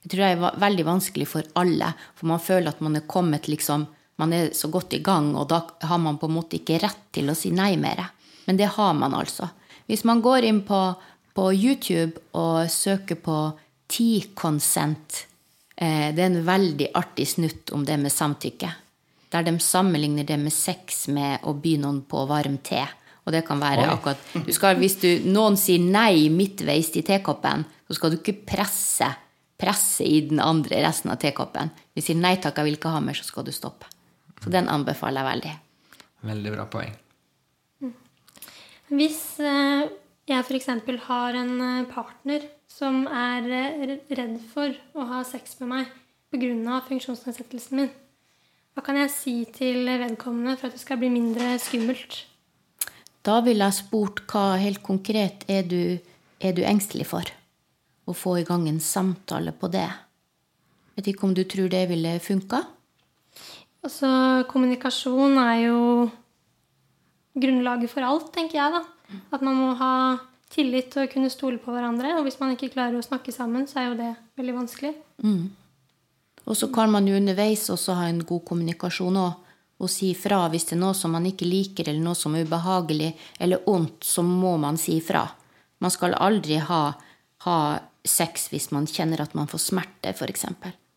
[0.09, 3.45] Jeg tror det er veldig vanskelig for alle, for man føler at man er kommet
[3.45, 3.85] liksom,
[4.17, 7.03] man er så godt i gang, og da har man på en måte ikke rett
[7.13, 8.07] til å si nei mer.
[8.47, 9.51] Men det har man altså.
[9.85, 10.81] Hvis man går inn på,
[11.37, 13.37] på YouTube og søker på
[13.93, 15.27] T-consent,
[15.77, 18.73] eh, det er en veldig artig snutt om det med samtykke.
[19.29, 22.81] Der de sammenligner det med sex med å by noen på varm te.
[23.29, 23.93] Og det kan være Oi.
[23.93, 28.41] akkurat du skal, Hvis du, noen sier nei midtveis i tekoppen, så skal du ikke
[28.49, 29.13] presse,
[29.59, 31.73] presse i den andre resten av tekoppen.
[31.93, 33.91] Hvis du sier nei takk, jeg vil ikke ha mer, så skal du stoppe.
[34.39, 35.55] Så den anbefaler jeg veldig.
[36.29, 36.95] Veldig bra poeng.
[38.89, 39.89] Hvis eh,
[40.29, 40.69] jeg f.eks.
[41.09, 45.91] har en eh, partner som er eh, redd for å ha sex med meg
[46.33, 46.81] pga.
[46.89, 47.91] funksjonsnedsettelsen min,
[48.73, 52.23] hva kan jeg si til vedkommende for at det skal bli mindre skummelt?
[53.27, 55.99] Da ville jeg spurt hva helt konkret er du,
[56.41, 57.29] er du engstelig for?
[58.09, 59.89] Og få i gang en samtale på det.
[60.97, 62.63] Vet ikke om du tror det ville funka?
[63.85, 64.09] Altså,
[64.51, 65.83] kommunikasjon er jo
[67.39, 69.19] grunnlaget for alt, tenker jeg, da.
[69.33, 69.93] At man må ha
[70.53, 72.17] tillit og kunne stole på hverandre.
[72.19, 74.95] Og hvis man ikke klarer å snakke sammen, så er jo det veldig vanskelig.
[75.23, 75.45] Mm.
[76.49, 79.45] Og så kan man jo underveis også ha en god kommunikasjon òg.
[79.79, 82.49] Og si fra hvis det er noe som man ikke liker, eller noe som er
[82.49, 85.23] ubehagelig eller ondt, så må man si fra.
[85.79, 86.81] Man skal aldri ha,
[87.47, 87.59] ha
[88.09, 90.47] sex hvis man kjenner at man får smerte, f.eks.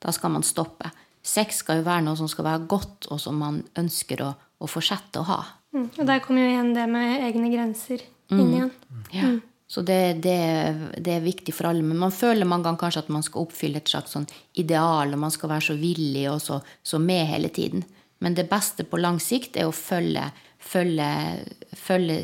[0.01, 0.89] Da skal man stoppe.
[1.21, 4.69] Sex skal jo være noe som skal være godt, og som man ønsker å, å
[4.71, 5.39] fortsette å ha.
[5.75, 5.85] Mm.
[5.99, 8.51] Og der kommer jo igjen det med egne grenser inn Mm.
[8.55, 8.71] igjen.
[9.11, 9.29] Ja.
[9.71, 10.35] Så det, det,
[11.03, 11.83] det er viktig for alle.
[11.83, 14.25] Men man føler mange ganger kanskje at man skal oppfylle et slags sånn
[14.59, 17.83] ideal, og man skal være så villig og så, så med hele tiden.
[18.23, 20.25] Men det beste på lang sikt er å følge,
[20.59, 21.07] følge,
[21.75, 22.17] følge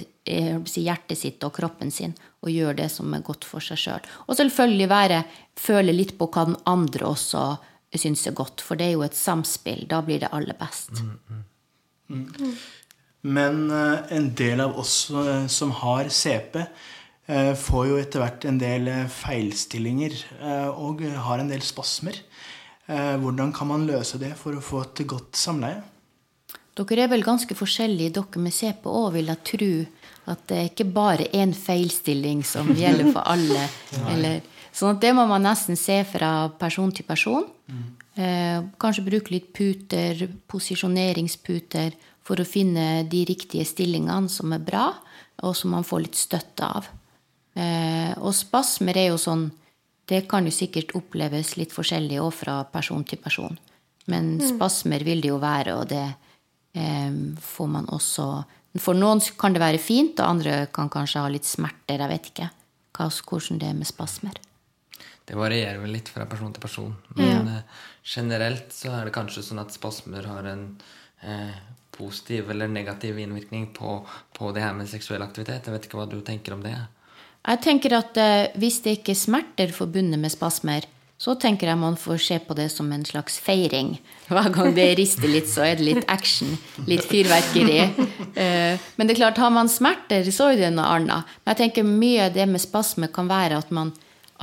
[0.57, 2.13] å si, hjertet sitt og kroppen sin
[2.45, 4.09] og gjøre det som er godt for seg sjøl.
[4.27, 5.23] Og selvfølgelig være,
[5.57, 7.47] føle litt på hva den andre også
[7.97, 9.85] syns er godt, for det er jo et samspill.
[9.89, 11.01] Da blir det aller best.
[13.27, 16.61] Men eh, en del av oss eh, som har CP,
[17.27, 20.15] eh, får jo etter hvert en del feilstillinger
[20.77, 22.21] og har en del spasmer.
[22.87, 25.81] Hvordan kan man løse det for å få et godt samleie?
[26.77, 29.71] Dere er vel ganske forskjellige, dere med CP òg, vil jeg tro.
[30.27, 33.63] At det er ikke bare én feilstilling som gjelder for alle.
[34.13, 34.41] Eller,
[34.75, 37.47] sånn at det må man nesten se fra person til person.
[38.17, 41.95] Eh, kanskje bruke litt puter, posisjoneringsputer,
[42.27, 44.89] for å finne de riktige stillingene som er bra,
[45.45, 46.89] og som man får litt støtte av.
[47.55, 49.47] Eh, og spasmer er jo sånn
[50.07, 53.57] Det kan jo sikkert oppleves litt forskjellig òg fra person til person.
[54.07, 54.53] Men Mm.
[54.53, 56.13] spasmer vil det jo være, og det eh,
[57.41, 58.27] får man også
[58.77, 61.97] For noen kan det være fint, og andre kan kanskje ha litt smerter.
[62.03, 62.49] Jeg vet ikke
[62.97, 64.37] hvordan det er med spasmer.
[65.27, 66.93] Det varierer vel litt fra person til person.
[67.17, 67.63] Men eh,
[68.03, 70.69] generelt så er det kanskje sånn at spasmer har en
[71.21, 71.57] eh,
[71.97, 73.97] positiv eller negativ innvirkning på,
[74.37, 75.67] på det her med seksuell aktivitet.
[75.67, 76.77] Jeg vet ikke hva du tenker om det?
[77.47, 81.79] Jeg tenker at eh, Hvis det ikke er smerter forbundet med spasmer, så tenker jeg
[81.81, 83.95] man får se på det som en slags feiring.
[84.29, 86.51] Hver gang det rister litt, så er det litt action.
[86.85, 87.79] Litt fyrverkeri.
[88.37, 91.25] Eh, Men det er klart, har man smerter, så er det noe annet.
[91.41, 93.95] Men jeg tenker mye av det med spasme kan være at man,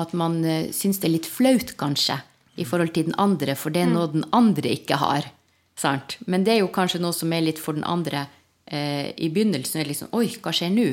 [0.02, 2.18] at man eh, syns det er litt flaut, kanskje,
[2.58, 5.30] i forhold til den andre, for det er noe den andre ikke har.
[5.78, 6.18] Sant?
[6.26, 8.26] Men det er jo kanskje noe som er litt for den andre
[8.66, 9.78] eh, i begynnelsen.
[9.78, 10.90] er det liksom, Oi, hva skjer nå?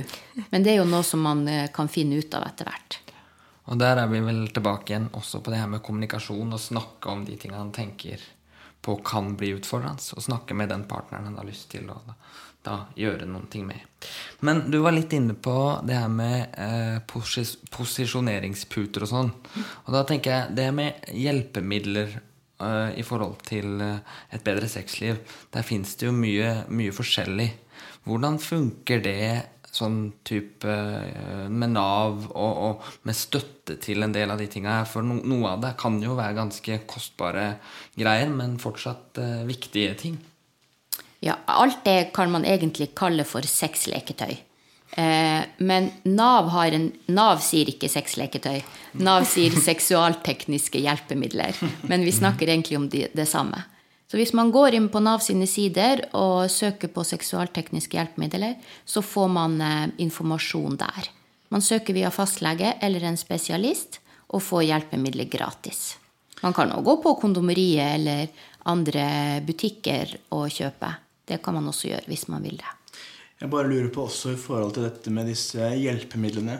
[0.54, 1.42] Men det er jo noe som man
[1.74, 3.01] kan finne ut av etter hvert.
[3.72, 7.12] Og der er vi vel tilbake igjen også på det her med kommunikasjon og snakke
[7.12, 8.20] om de tingene han tenker
[8.82, 10.02] på kan bli utfordrende.
[10.16, 12.16] og snakke med den partneren han har lyst til å da,
[12.66, 13.80] da gjøre noen ting med.
[14.42, 15.56] Men du var litt inne på
[15.88, 19.32] det her med eh, posis posisjoneringsputer og sånn.
[19.86, 25.22] Og da tenker jeg det med hjelpemidler eh, i forhold til eh, et bedre sexliv.
[25.54, 27.52] Der fins det jo mye, mye forskjellig.
[28.10, 29.22] Hvordan funker det
[29.72, 34.82] sånn type eh, med Nav og, og, med støtte til en del av de tinga
[34.82, 34.90] her?
[34.90, 37.48] For no, noe av det kan jo være ganske kostbare
[37.96, 40.20] greier, men fortsatt uh, viktige ting.
[41.24, 44.40] Ja, alt det kan man egentlig kalle for sexleketøy.
[45.00, 48.60] Eh, men Nav, har en, Nav sier ikke sexleketøy.
[49.06, 51.56] Nav sier seksualtekniske hjelpemidler.
[51.88, 53.64] Men vi snakker egentlig om de, det samme.
[54.12, 59.00] Så hvis man går inn på Nav sine sider og søker på seksualtekniske hjelpemidler, så
[59.00, 61.08] får man eh, informasjon der.
[61.48, 64.02] Man søker via fastlege eller en spesialist
[64.36, 65.96] og får hjelpemidler gratis.
[66.44, 68.28] Man kan òg gå på kondomeriet eller
[68.68, 69.08] andre
[69.48, 70.92] butikker og kjøpe.
[71.24, 72.76] Det kan man også gjøre hvis man vil det.
[73.40, 76.60] Jeg bare lurer på også i forhold til dette med disse hjelpemidlene.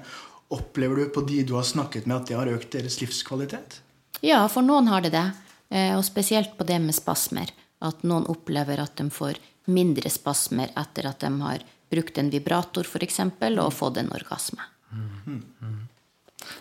[0.56, 3.82] Opplever du på de du har snakket med, at det har økt deres livskvalitet?
[4.24, 5.28] Ja, for noen har det det.
[5.72, 7.52] Eh, og spesielt på det med spasmer.
[7.82, 9.40] At noen opplever at de får
[9.72, 13.20] mindre spasmer etter at de har brukt en vibrator f.eks.
[13.22, 14.68] og fått en orgasme.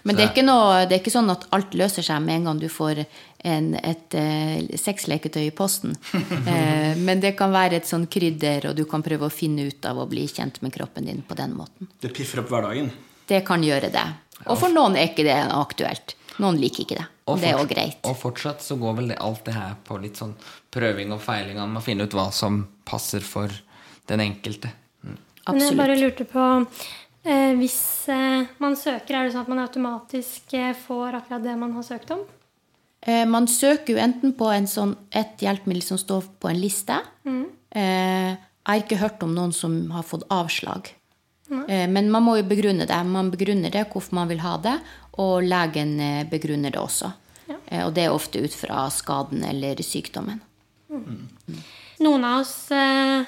[0.03, 2.61] Men det er, noe, det er, ikke sånn at alt løser seg med en gang
[2.61, 5.97] du får en, et uh, sexleketøy i posten.
[6.15, 9.89] uh, men det kan være et sånn krydder, og du kan prøve å finne ut
[9.89, 11.91] av å bli kjent med kroppen din på den måten.
[12.01, 12.93] Det piffer opp hverdagen?
[13.31, 14.07] Det kan gjøre det.
[14.47, 16.17] Og for noen er ikke det aktuelt.
[16.39, 17.07] Noen liker ikke det.
[17.31, 18.01] Og det er òg greit.
[18.09, 20.35] Og fortsatt så går vel det, alt det her på litt sånn
[20.73, 21.59] prøving og feiling.
[21.59, 23.53] Man må finne ut hva som passer for
[24.11, 24.73] den enkelte.
[25.05, 25.17] Mm.
[25.51, 26.43] Men jeg bare lurte på
[27.25, 27.81] eh, Hvis
[28.13, 31.87] eh, man søker, er det sånn at man automatisk eh, får akkurat det man har
[31.87, 32.23] søkt om?
[33.01, 37.01] Eh, man søker jo enten på sånn, et hjelpemiddel som står på en liste.
[37.25, 37.45] Mm.
[37.71, 40.93] Eh, jeg har ikke hørt om noen som har fått avslag.
[41.51, 42.99] Eh, men man må jo begrunne det.
[43.07, 44.77] Man begrunner det hvorfor man vil ha det,
[45.21, 47.11] og legen eh, begrunner det også.
[47.51, 47.59] Ja.
[47.67, 50.41] Eh, og det er ofte ut fra skaden eller sykdommen.
[50.91, 51.29] Mm.
[51.47, 51.61] Mm.
[52.07, 53.27] Noen av oss eh,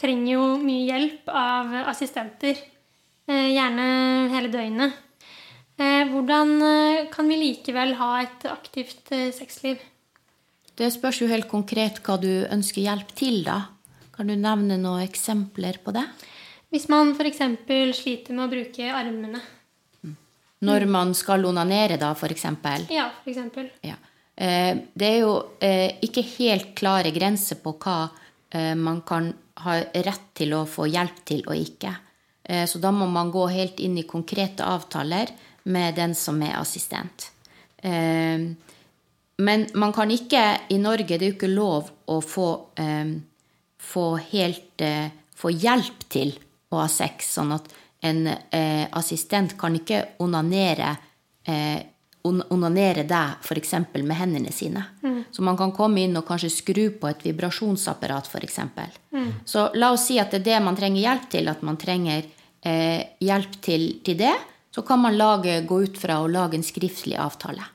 [0.00, 2.60] trenger jo mye hjelp av assistenter.
[3.26, 3.86] Eh, gjerne
[4.34, 4.98] hele døgnet.
[5.80, 6.52] Eh, hvordan
[7.10, 9.80] kan vi likevel ha et aktivt sexliv?
[10.78, 13.66] Det spørs jo helt konkret hva du ønsker hjelp til, da.
[14.12, 16.04] Kan du nevne noen eksempler på det?
[16.72, 17.42] Hvis man f.eks.
[17.98, 19.42] sliter med å bruke armene.
[20.62, 22.46] Når man skal onanere, da, f.eks.?
[22.92, 23.38] Ja, f.eks.
[23.82, 23.96] Ja.
[24.36, 27.96] Eh, det er jo eh, ikke helt klare grenser på hva
[28.54, 31.92] eh, man kan ha rett til å få hjelp til og ikke.
[32.42, 35.30] Så da må man gå helt inn i konkrete avtaler
[35.70, 37.28] med den som er assistent.
[37.78, 40.40] Men man kan ikke
[40.74, 42.48] i Norge Det er jo ikke lov å få,
[43.78, 44.84] få helt
[45.42, 46.34] få hjelp til
[46.72, 47.34] å ha sex.
[47.36, 47.70] Sånn at
[48.02, 50.90] en eh, assistent kan ikke onanere,
[51.46, 51.80] eh,
[52.22, 53.74] onanere deg f.eks.
[53.94, 54.84] med hendene sine.
[55.02, 55.24] Mm.
[55.30, 58.58] Så man kan komme inn og kanskje skru på et vibrasjonsapparat f.eks.
[59.14, 59.30] Mm.
[59.46, 62.26] Så la oss si at det er det man trenger hjelp til, at man trenger
[62.66, 64.34] eh, hjelp til, til, det.
[64.74, 67.66] Så kan man lage, gå ut fra å lage en skriftlig avtale.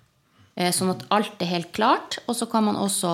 [0.55, 3.13] Eh, sånn at alt er helt klart, og så kan man også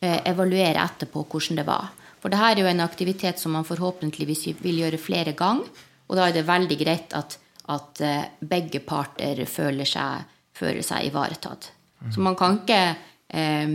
[0.00, 1.92] eh, evaluere etterpå hvordan det var.
[2.24, 5.68] For det her er jo en aktivitet som man forhåpentligvis vil gjøre flere ganger.
[6.08, 7.38] Og da er det veldig greit at,
[7.72, 11.70] at eh, begge parter føler seg, føler seg ivaretatt.
[12.12, 12.80] Så man kan ikke
[13.32, 13.68] eh,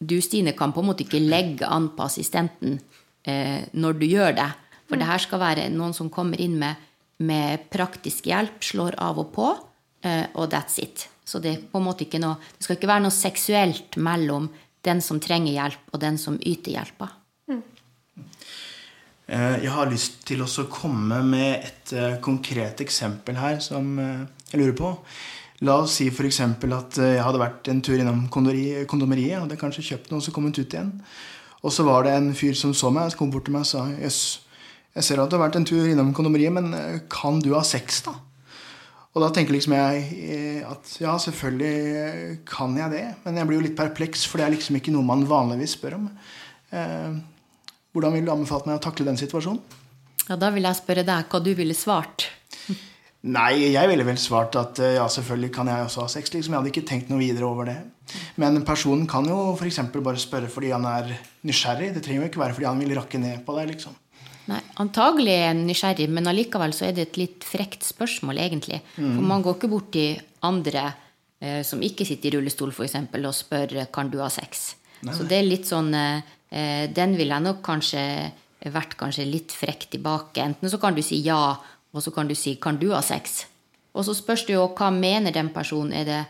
[0.00, 2.78] Du, Stine, kan på en måte ikke legge an på assistenten
[3.26, 4.50] eh, når du gjør det.
[4.86, 6.78] For det her skal være noen som kommer inn med,
[7.26, 9.50] med praktisk hjelp, slår av og på,
[10.06, 11.08] eh, og that's it.
[11.26, 14.48] Så det, er på en måte ikke noe, det skal ikke være noe seksuelt mellom
[14.86, 17.10] den som trenger hjelp, og den som yter hjelpa.
[17.50, 17.64] Eh,
[19.26, 24.60] jeg har lyst til å komme med et eh, konkret eksempel her som eh, jeg
[24.60, 24.92] lurer på.
[25.66, 26.40] La oss si f.eks.
[26.46, 29.40] at jeg hadde vært en tur innom kondomeriet.
[29.40, 30.92] Hadde kanskje kjøpt noe, så kommet ut igjen.
[31.64, 33.70] Og så var det en fyr som så meg, som kom bort til meg og
[33.72, 34.20] sa Jøss,
[34.96, 36.70] jeg ser at du har vært en tur innom kondomeriet, men
[37.12, 38.14] kan du ha sex, da?
[39.16, 43.04] Og da tenker liksom jeg at ja, selvfølgelig kan jeg det.
[43.24, 45.98] Men jeg blir jo litt perpleks, for det er liksom ikke noe man vanligvis spør
[45.98, 46.06] om.
[47.96, 49.62] Hvordan ville du anbefalt meg å takle den situasjonen?
[50.26, 52.26] Ja, Da vil jeg spørre deg hva du ville svart.
[53.26, 56.30] Nei, jeg ville vel svart at eh, ja, selvfølgelig kan jeg også ha sex.
[56.34, 56.52] Liksom.
[56.52, 57.78] Jeg hadde ikke tenkt noe videre over det.
[58.38, 59.80] Men personen kan jo f.eks.
[59.96, 61.08] bare spørre fordi han er
[61.48, 61.94] nysgjerrig.
[61.96, 63.72] Det trenger jo ikke være fordi han vil rakke ned på deg.
[63.72, 63.96] liksom.
[64.52, 68.78] Nei, Antagelig er han nysgjerrig, men allikevel så er det et litt frekt spørsmål, egentlig.
[68.94, 69.16] Mm.
[69.16, 70.84] For man går ikke bort til andre
[71.40, 74.68] eh, som ikke sitter i rullestol, f.eks., og spør kan du ha sex.
[75.02, 78.02] Så det er litt sånn eh, Den vil jeg nok kanskje
[78.72, 80.42] vært kanskje litt frekk tilbake.
[80.42, 81.56] Enten så kan du si ja,
[81.92, 83.46] og så kan du si 'kan du ha sex'?
[83.94, 85.92] Og så spørs det jo hva mener den personen.
[85.92, 86.26] Er det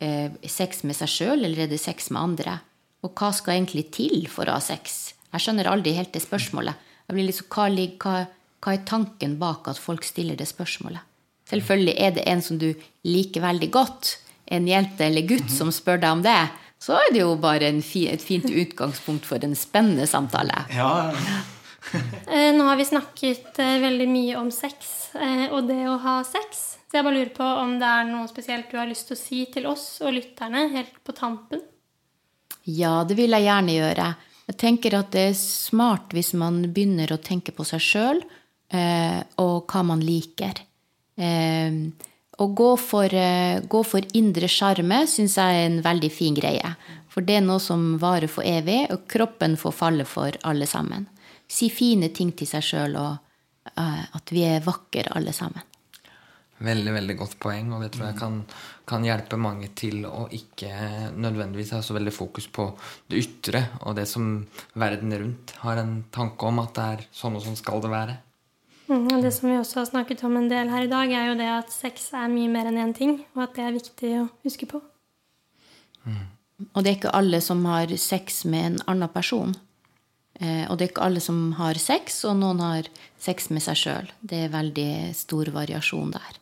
[0.00, 2.60] eh, sex med seg sjøl, eller er det sex med andre?
[3.02, 5.14] Og hva skal egentlig til for å ha sex?
[5.32, 6.74] Jeg skjønner aldri helt det spørsmålet.
[7.08, 7.68] Jeg blir liksom, hva,
[8.00, 8.26] hva,
[8.60, 11.00] hva er tanken bak at folk stiller det spørsmålet?
[11.50, 16.00] Selvfølgelig er det en som du liker veldig godt, en jente eller gutt som spør
[16.00, 16.38] deg om det,
[16.80, 20.64] så er det jo bare fi, et fint utgangspunkt for en spennende samtale.
[20.74, 20.92] Ja,
[22.28, 26.20] Eh, Nå har vi snakket eh, veldig mye om sex eh, og det å ha
[26.28, 26.60] sex.
[26.90, 29.20] Så jeg bare lurer på om det er noe spesielt du har lyst til å
[29.20, 31.62] si til oss og lytterne helt på tampen?
[32.68, 34.08] Ja, det vil jeg gjerne gjøre.
[34.50, 38.22] Jeg tenker at det er smart hvis man begynner å tenke på seg sjøl
[38.74, 40.60] eh, og hva man liker.
[41.16, 41.80] Eh,
[42.40, 46.74] å gå for, eh, gå for indre sjarme syns jeg er en veldig fin greie.
[47.08, 51.06] For det er noe som varer for evig, og kroppen får falle for alle sammen.
[51.48, 53.18] Si fine ting til seg sjøl, og
[53.76, 55.66] uh, at vi er vakre alle sammen.
[56.60, 58.40] Veldig veldig godt poeng, og det tror jeg kan,
[58.86, 60.70] kan, hjelpe mange til å ikke
[61.16, 62.66] nødvendigvis ha så veldig fokus på
[63.08, 64.44] det ytre og det som
[64.76, 68.18] verden rundt har en tanke om at det er sånn og sånn skal det være.
[68.90, 71.38] Mm, det som vi også har snakket om en del her i dag, er jo
[71.38, 74.28] det at sex er mye mer enn én ting, og at det er viktig å
[74.42, 74.80] huske på.
[76.02, 76.24] Mm.
[76.74, 79.54] Og det er ikke alle som har sex med en annen person.
[80.40, 83.78] Eh, og det er ikke alle som har sex, og noen har sex med seg
[83.78, 84.10] sjøl.
[84.20, 86.40] Det er veldig stor variasjon der.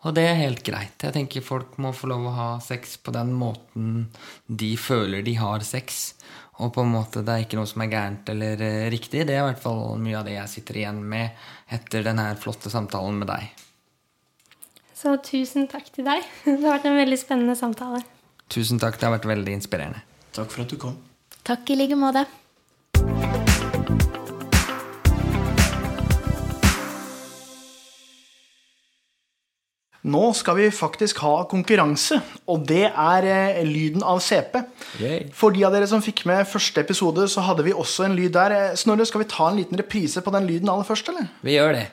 [0.00, 0.96] Og det er helt greit.
[1.04, 4.06] Jeg tenker folk må få lov å ha sex på den måten
[4.48, 6.14] de føler de har sex.
[6.60, 9.26] Og på en måte det er ikke noe som er gærent eller eh, riktig.
[9.28, 11.36] Det er i hvert fall mye av det jeg sitter igjen med
[11.76, 13.66] etter denne flotte samtalen med deg.
[14.96, 16.24] Så tusen takk til deg.
[16.44, 18.02] Det har vært en veldig spennende samtale.
[18.52, 18.98] Tusen takk.
[19.00, 20.00] Det har vært veldig inspirerende.
[20.36, 20.96] Takk for at du kom.
[21.46, 22.26] Takk i like måte.
[30.08, 34.54] Nå skal vi faktisk ha konkurranse, og det er eh, lyden av CP.
[34.96, 35.26] Yay.
[35.36, 38.32] For de av dere som fikk med første episode, så hadde vi også en lyd
[38.32, 38.54] der.
[38.56, 41.28] Eh, Snorre, skal vi ta en liten reprise på den lyden aller først, eller?
[41.44, 41.84] Vi gjør det.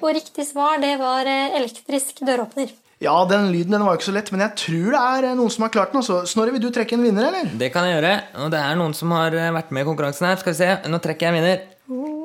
[0.00, 2.72] Og riktig svar, det var eh, elektrisk døråpner.
[3.00, 5.54] Ja, den lyden den var jo ikke så lett, men jeg tror det er noen
[5.54, 6.02] som har klart den.
[6.02, 6.24] Også.
[6.34, 7.54] Snorre, vil du trekke en vinner, eller?
[7.62, 8.16] Det kan jeg gjøre.
[8.42, 10.42] Og det er noen som har vært med i konkurransen her.
[10.42, 10.72] Skal vi se.
[10.90, 12.19] Nå trekker jeg en vinner.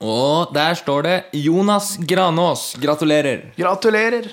[0.00, 2.74] Og der står det Jonas Granås.
[2.80, 3.50] Gratulerer.
[3.58, 4.30] Gratulerer.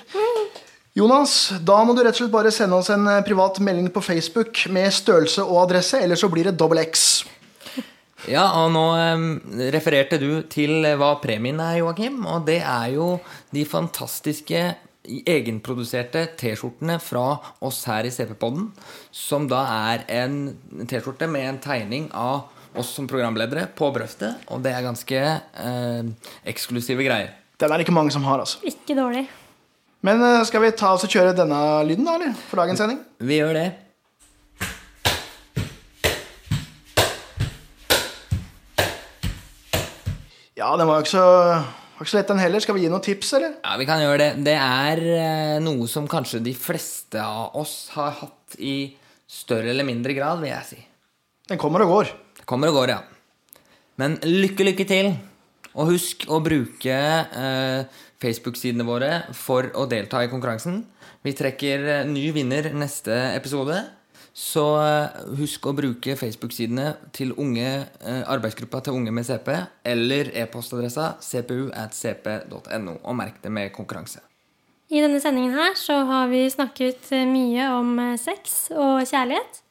[0.96, 4.02] Jonas, da må du rett og slett bare sende oss en eh, privat melding på
[4.02, 7.04] Facebook med størrelse og adresse, eller så blir det dobbel X.
[8.26, 9.28] Ja, og nå eh,
[9.76, 12.24] refererte du til hva premien er, Joakim.
[12.26, 13.12] Og det er jo
[13.54, 14.64] de fantastiske
[15.08, 18.70] egenproduserte T-skjortene fra oss her i CP-podden.
[19.14, 19.62] Som da
[19.92, 20.40] er en
[20.88, 22.48] T-skjorte med en tegning av
[22.80, 24.46] oss som programledere på brøstet.
[24.52, 27.34] Og det er ganske eh, eksklusive greier.
[27.58, 28.62] Den er det ikke mange som har, altså.
[28.66, 29.26] Ikke dårlig.
[30.06, 31.58] Men eh, skal vi ta oss og kjøre denne
[31.88, 32.34] lyden, da, eller?
[32.50, 33.02] For dagens sending?
[33.18, 33.68] Vi gjør det.
[40.58, 41.26] Ja, den var jo ikke så,
[41.98, 42.62] var ikke så lett, den heller.
[42.62, 43.58] Skal vi gi noen tips, eller?
[43.62, 44.30] Ja, vi kan gjøre det.
[44.46, 48.92] Det er eh, noe som kanskje de fleste av oss har hatt i
[49.28, 50.80] større eller mindre grad, vil jeg si.
[51.48, 52.10] Den kommer og går.
[52.48, 53.02] Kommer og går, ja.
[54.00, 55.10] Men lykke, lykke til.
[55.76, 60.80] Og husk å bruke eh, Facebook-sidene våre for å delta i konkurransen.
[61.26, 63.76] Vi trekker eh, ny vinner neste episode.
[64.32, 67.68] Så eh, husk å bruke Facebook-sidene til unge,
[68.00, 69.52] eh, arbeidsgruppa til unge med CP,
[69.92, 74.24] eller e-postadressa cpu at cp.no, og merk det med konkurranse.
[74.88, 79.66] I denne sendingen her så har vi snakket eh, mye om sex og kjærlighet.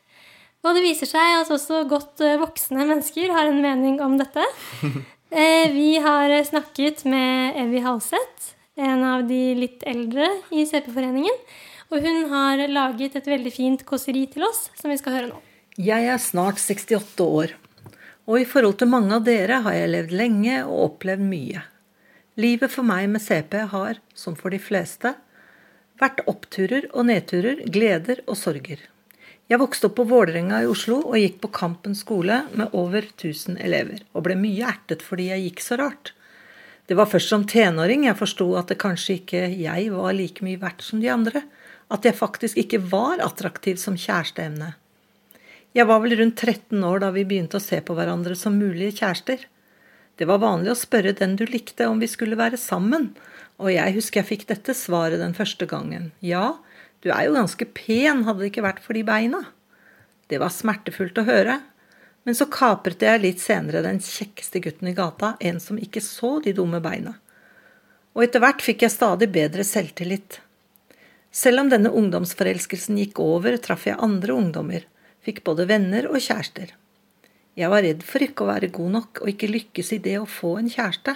[0.68, 4.44] Og det viser seg at også godt eh, voksne mennesker har en mening om dette.
[5.28, 10.24] Eh, Vi har snakket med Evy Halseth, en av de litt eldre
[10.56, 11.36] i CP-foreningen.
[11.92, 15.42] Og hun har laget et veldig fint kåseri til oss, som vi skal høre nå.
[15.76, 17.58] Jeg er snart 68 år,
[18.24, 21.68] og i forhold til mange av dere har jeg levd lenge og opplevd mye.
[22.40, 25.12] Livet for meg med CP har, som for de fleste,
[26.00, 28.80] vært oppturer og nedturer, gleder og sorger.
[29.48, 33.56] Jeg vokste opp på Vålerenga i Oslo og gikk på Kampen skole med over 1000
[33.64, 36.12] elever, og ble mye ertet fordi jeg gikk så rart.
[36.88, 40.60] Det var først som tenåring jeg forsto at det kanskje ikke jeg var like mye
[40.60, 41.46] verdt som de andre,
[41.88, 44.74] at jeg faktisk ikke var attraktiv som kjæresteemne.
[45.76, 49.00] Jeg var vel rundt 13 år da vi begynte å se på hverandre som mulige
[49.00, 49.48] kjærester.
[50.20, 53.14] Det var vanlig å spørre den du likte om vi skulle være sammen,
[53.64, 56.12] og jeg husker jeg fikk dette svaret den første gangen.
[56.20, 56.58] Ja,
[57.04, 59.44] Du er jo ganske pen, hadde det ikke vært for de beina.
[60.28, 61.60] Det var smertefullt å høre,
[62.28, 66.38] men så kapret jeg litt senere den kjekkeste gutten i gata, en som ikke så
[66.44, 67.14] de dumme beina.
[68.18, 70.42] Og etter hvert fikk jeg stadig bedre selvtillit.
[71.32, 74.88] Selv om denne ungdomsforelskelsen gikk over, traff jeg andre ungdommer,
[75.24, 76.74] fikk både venner og kjærester.
[77.58, 80.28] Jeg var redd for ikke å være god nok og ikke lykkes i det å
[80.30, 81.16] få en kjæreste.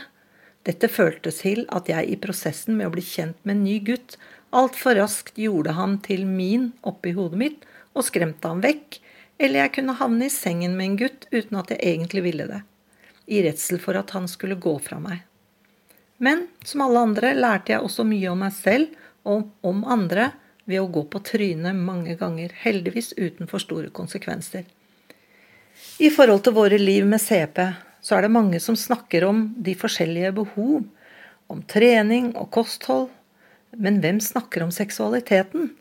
[0.66, 4.16] Dette føltes til at jeg i prosessen med å bli kjent med en ny gutt
[4.52, 9.00] altfor raskt gjorde han til min oppi hodet mitt og skremte ham vekk,
[9.42, 12.62] eller jeg kunne havne i sengen med en gutt uten at jeg egentlig ville det,
[13.32, 15.24] i redsel for at han skulle gå fra meg.
[16.22, 18.92] Men som alle andre lærte jeg også mye om meg selv
[19.26, 20.30] og om andre
[20.70, 24.68] ved å gå på trynet mange ganger, heldigvis uten for store konsekvenser.
[26.02, 27.64] I forhold til våre liv med CP
[28.02, 30.84] så er det mange som snakker om de forskjellige behov,
[31.52, 33.10] om trening og kosthold,
[33.78, 35.72] men hvem snakker om seksualiteten?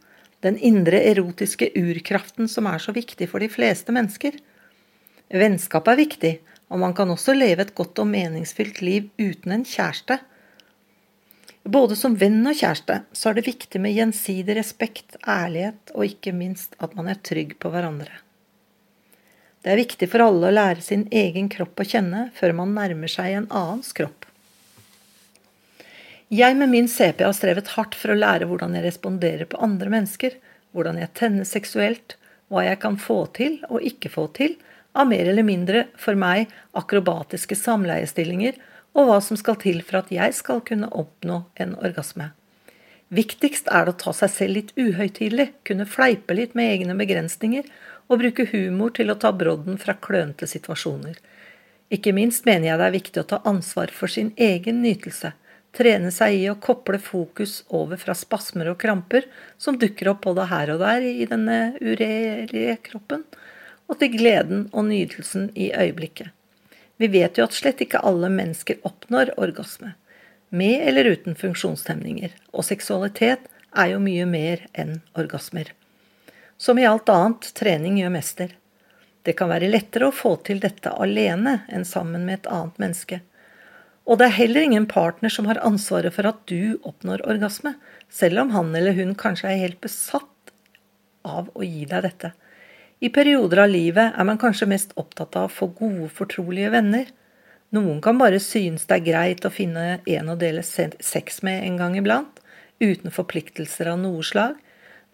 [0.41, 4.39] Den indre erotiske urkraften som er så viktig for de fleste mennesker.
[5.31, 6.33] Vennskap er viktig,
[6.71, 10.21] og man kan også leve et godt og meningsfylt liv uten en kjæreste.
[11.71, 16.33] Både som venn og kjæreste så er det viktig med gjensidig respekt, ærlighet og ikke
[16.33, 18.23] minst at man er trygg på hverandre.
[19.61, 23.13] Det er viktig for alle å lære sin egen kropp å kjenne før man nærmer
[23.13, 24.20] seg en annens kropp.
[26.31, 29.91] Jeg med min CP har strevet hardt for å lære hvordan jeg responderer på andre
[29.91, 30.37] mennesker,
[30.71, 32.15] hvordan jeg tenner seksuelt,
[32.47, 34.55] hva jeg kan få til og ikke få til
[34.95, 36.47] av mer eller mindre, for meg,
[36.79, 38.55] akrobatiske samleiestillinger,
[38.95, 42.31] og hva som skal til for at jeg skal kunne oppnå en orgasme.
[43.11, 47.67] Viktigst er det å ta seg selv litt uhøytidelig, kunne fleipe litt med egne begrensninger
[48.07, 51.19] og bruke humor til å ta brodden fra klønete situasjoner.
[51.91, 55.35] Ikke minst mener jeg det er viktig å ta ansvar for sin egen nytelse,
[55.77, 59.27] trene seg i å kople fokus over fra spasmer og kramper
[59.59, 63.25] som dukker opp både her og der i denne uregjerlige kroppen,
[63.91, 66.31] og til gleden og nydelsen i øyeblikket.
[67.01, 69.95] Vi vet jo at slett ikke alle mennesker oppnår orgasme,
[70.51, 75.71] med eller uten funksjonshemninger, og seksualitet er jo mye mer enn orgasmer.
[76.61, 78.51] Som i alt annet, trening gjør mester.
[79.23, 83.21] Det kan være lettere å få til dette alene enn sammen med et annet menneske.
[84.09, 87.75] Og det er heller ingen partner som har ansvaret for at du oppnår orgasme,
[88.11, 90.55] selv om han eller hun kanskje er helt besatt
[91.27, 92.33] av å gi deg dette.
[93.01, 97.07] I perioder av livet er man kanskje mest opptatt av å få gode, fortrolige venner.
[97.73, 101.79] Noen kan bare synes det er greit å finne en å dele sex med en
[101.81, 102.43] gang iblant,
[102.81, 104.59] uten forpliktelser av noe slag,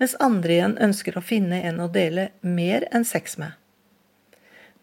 [0.01, 3.55] mens andre igjen ønsker å finne en å dele mer enn sex med.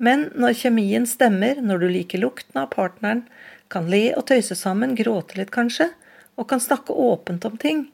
[0.04, 3.24] Men når kjemien stemmer, når du liker lukten av partneren,
[3.74, 5.90] kan le og tøyse sammen, gråte litt kanskje,
[6.38, 7.88] og kan snakke åpent om ting,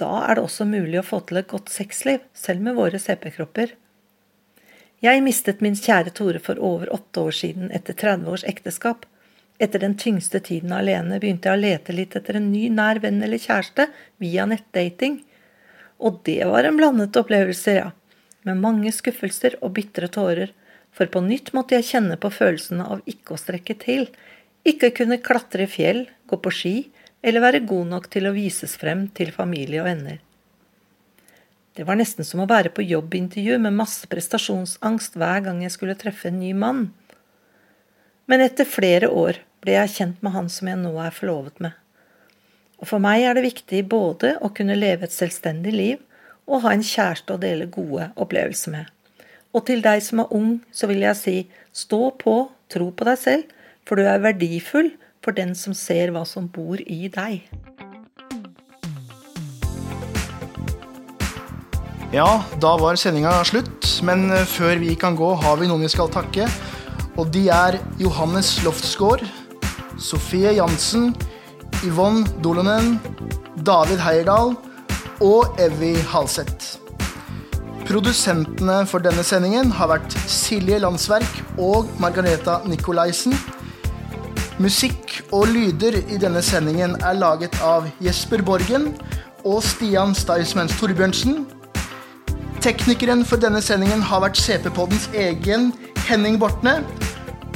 [0.00, 3.74] da er det også mulig å få til et godt sexliv, selv med våre CP-kropper.
[5.02, 9.04] Jeg mistet min kjære Tore for over åtte år siden etter 30 års ekteskap.
[9.62, 13.20] Etter den tyngste tiden alene begynte jeg å lete litt etter en ny nær venn
[13.22, 13.88] eller kjæreste
[14.22, 15.20] via nettdating.
[16.02, 17.90] Og det var en blandet opplevelse, ja.
[18.46, 20.54] Med mange skuffelser og bitre tårer.
[20.94, 24.08] For på nytt måtte jeg kjenne på følelsene av ikke å strekke til.
[24.68, 26.76] Ikke kunne klatre i fjell, gå på ski
[27.22, 30.20] eller være god nok til å vises frem til familie og venner.
[31.72, 35.96] Det var nesten som å være på jobbintervju med masse prestasjonsangst hver gang jeg skulle
[35.98, 36.90] treffe en ny mann.
[38.28, 41.72] Men etter flere år ble jeg kjent med han som jeg nå er forlovet med.
[42.82, 46.02] Og for meg er det viktig både å kunne leve et selvstendig liv
[46.50, 48.86] og ha en kjæreste å dele gode opplevelser med.
[49.54, 51.36] Og til deg som er ung, så vil jeg si
[51.76, 52.36] stå på,
[52.72, 53.58] tro på deg selv,
[53.88, 57.42] for du er verdifull for den som ser hva som bor i deg.
[62.12, 65.88] Ja, da var sendinga slutt, men eh, før vi kan gå, har vi noen vi
[65.88, 66.44] skal takke.
[67.16, 69.24] Og de er Johannes Loftsgaard,
[69.96, 71.14] Sofie Jansen,
[71.88, 72.98] Yvonne Dolonen,
[73.64, 74.52] David Heierdal
[75.24, 76.76] og Evy Halseth.
[77.88, 83.32] Produsentene for denne sendingen har vært Silje Landsverk og Margareta Nikolaisen.
[84.62, 88.92] Musikk og lyder i denne sendingen er laget av Jesper Borgen
[89.42, 91.40] og Stian Staismens Torbjørnsen.
[92.62, 95.72] Teknikeren for denne sendingen har vært CP-poddens egen
[96.06, 96.76] Henning Bortne.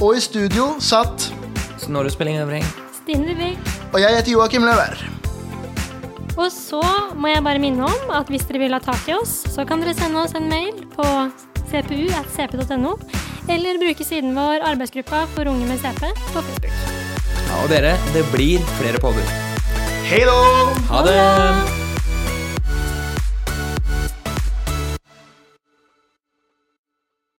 [0.00, 1.28] Og i studio satt
[1.84, 2.66] Snorre Spilling Øvring.
[2.98, 3.70] Stine Dybvik.
[3.92, 4.98] Og jeg heter Joakim Løver.
[6.34, 6.82] Og så
[7.14, 9.84] må jeg bare minne om at hvis dere vil ha tak i oss, så kan
[9.84, 11.06] dere sende oss en mail på
[11.70, 12.98] cpu.cp.no,
[13.46, 16.95] eller bruke siden vår arbeidsgruppa for unge med CP på Facebook.
[17.62, 19.32] Og dere, det blir flere podder.
[20.06, 20.36] Hei da!
[20.92, 21.75] Ha det!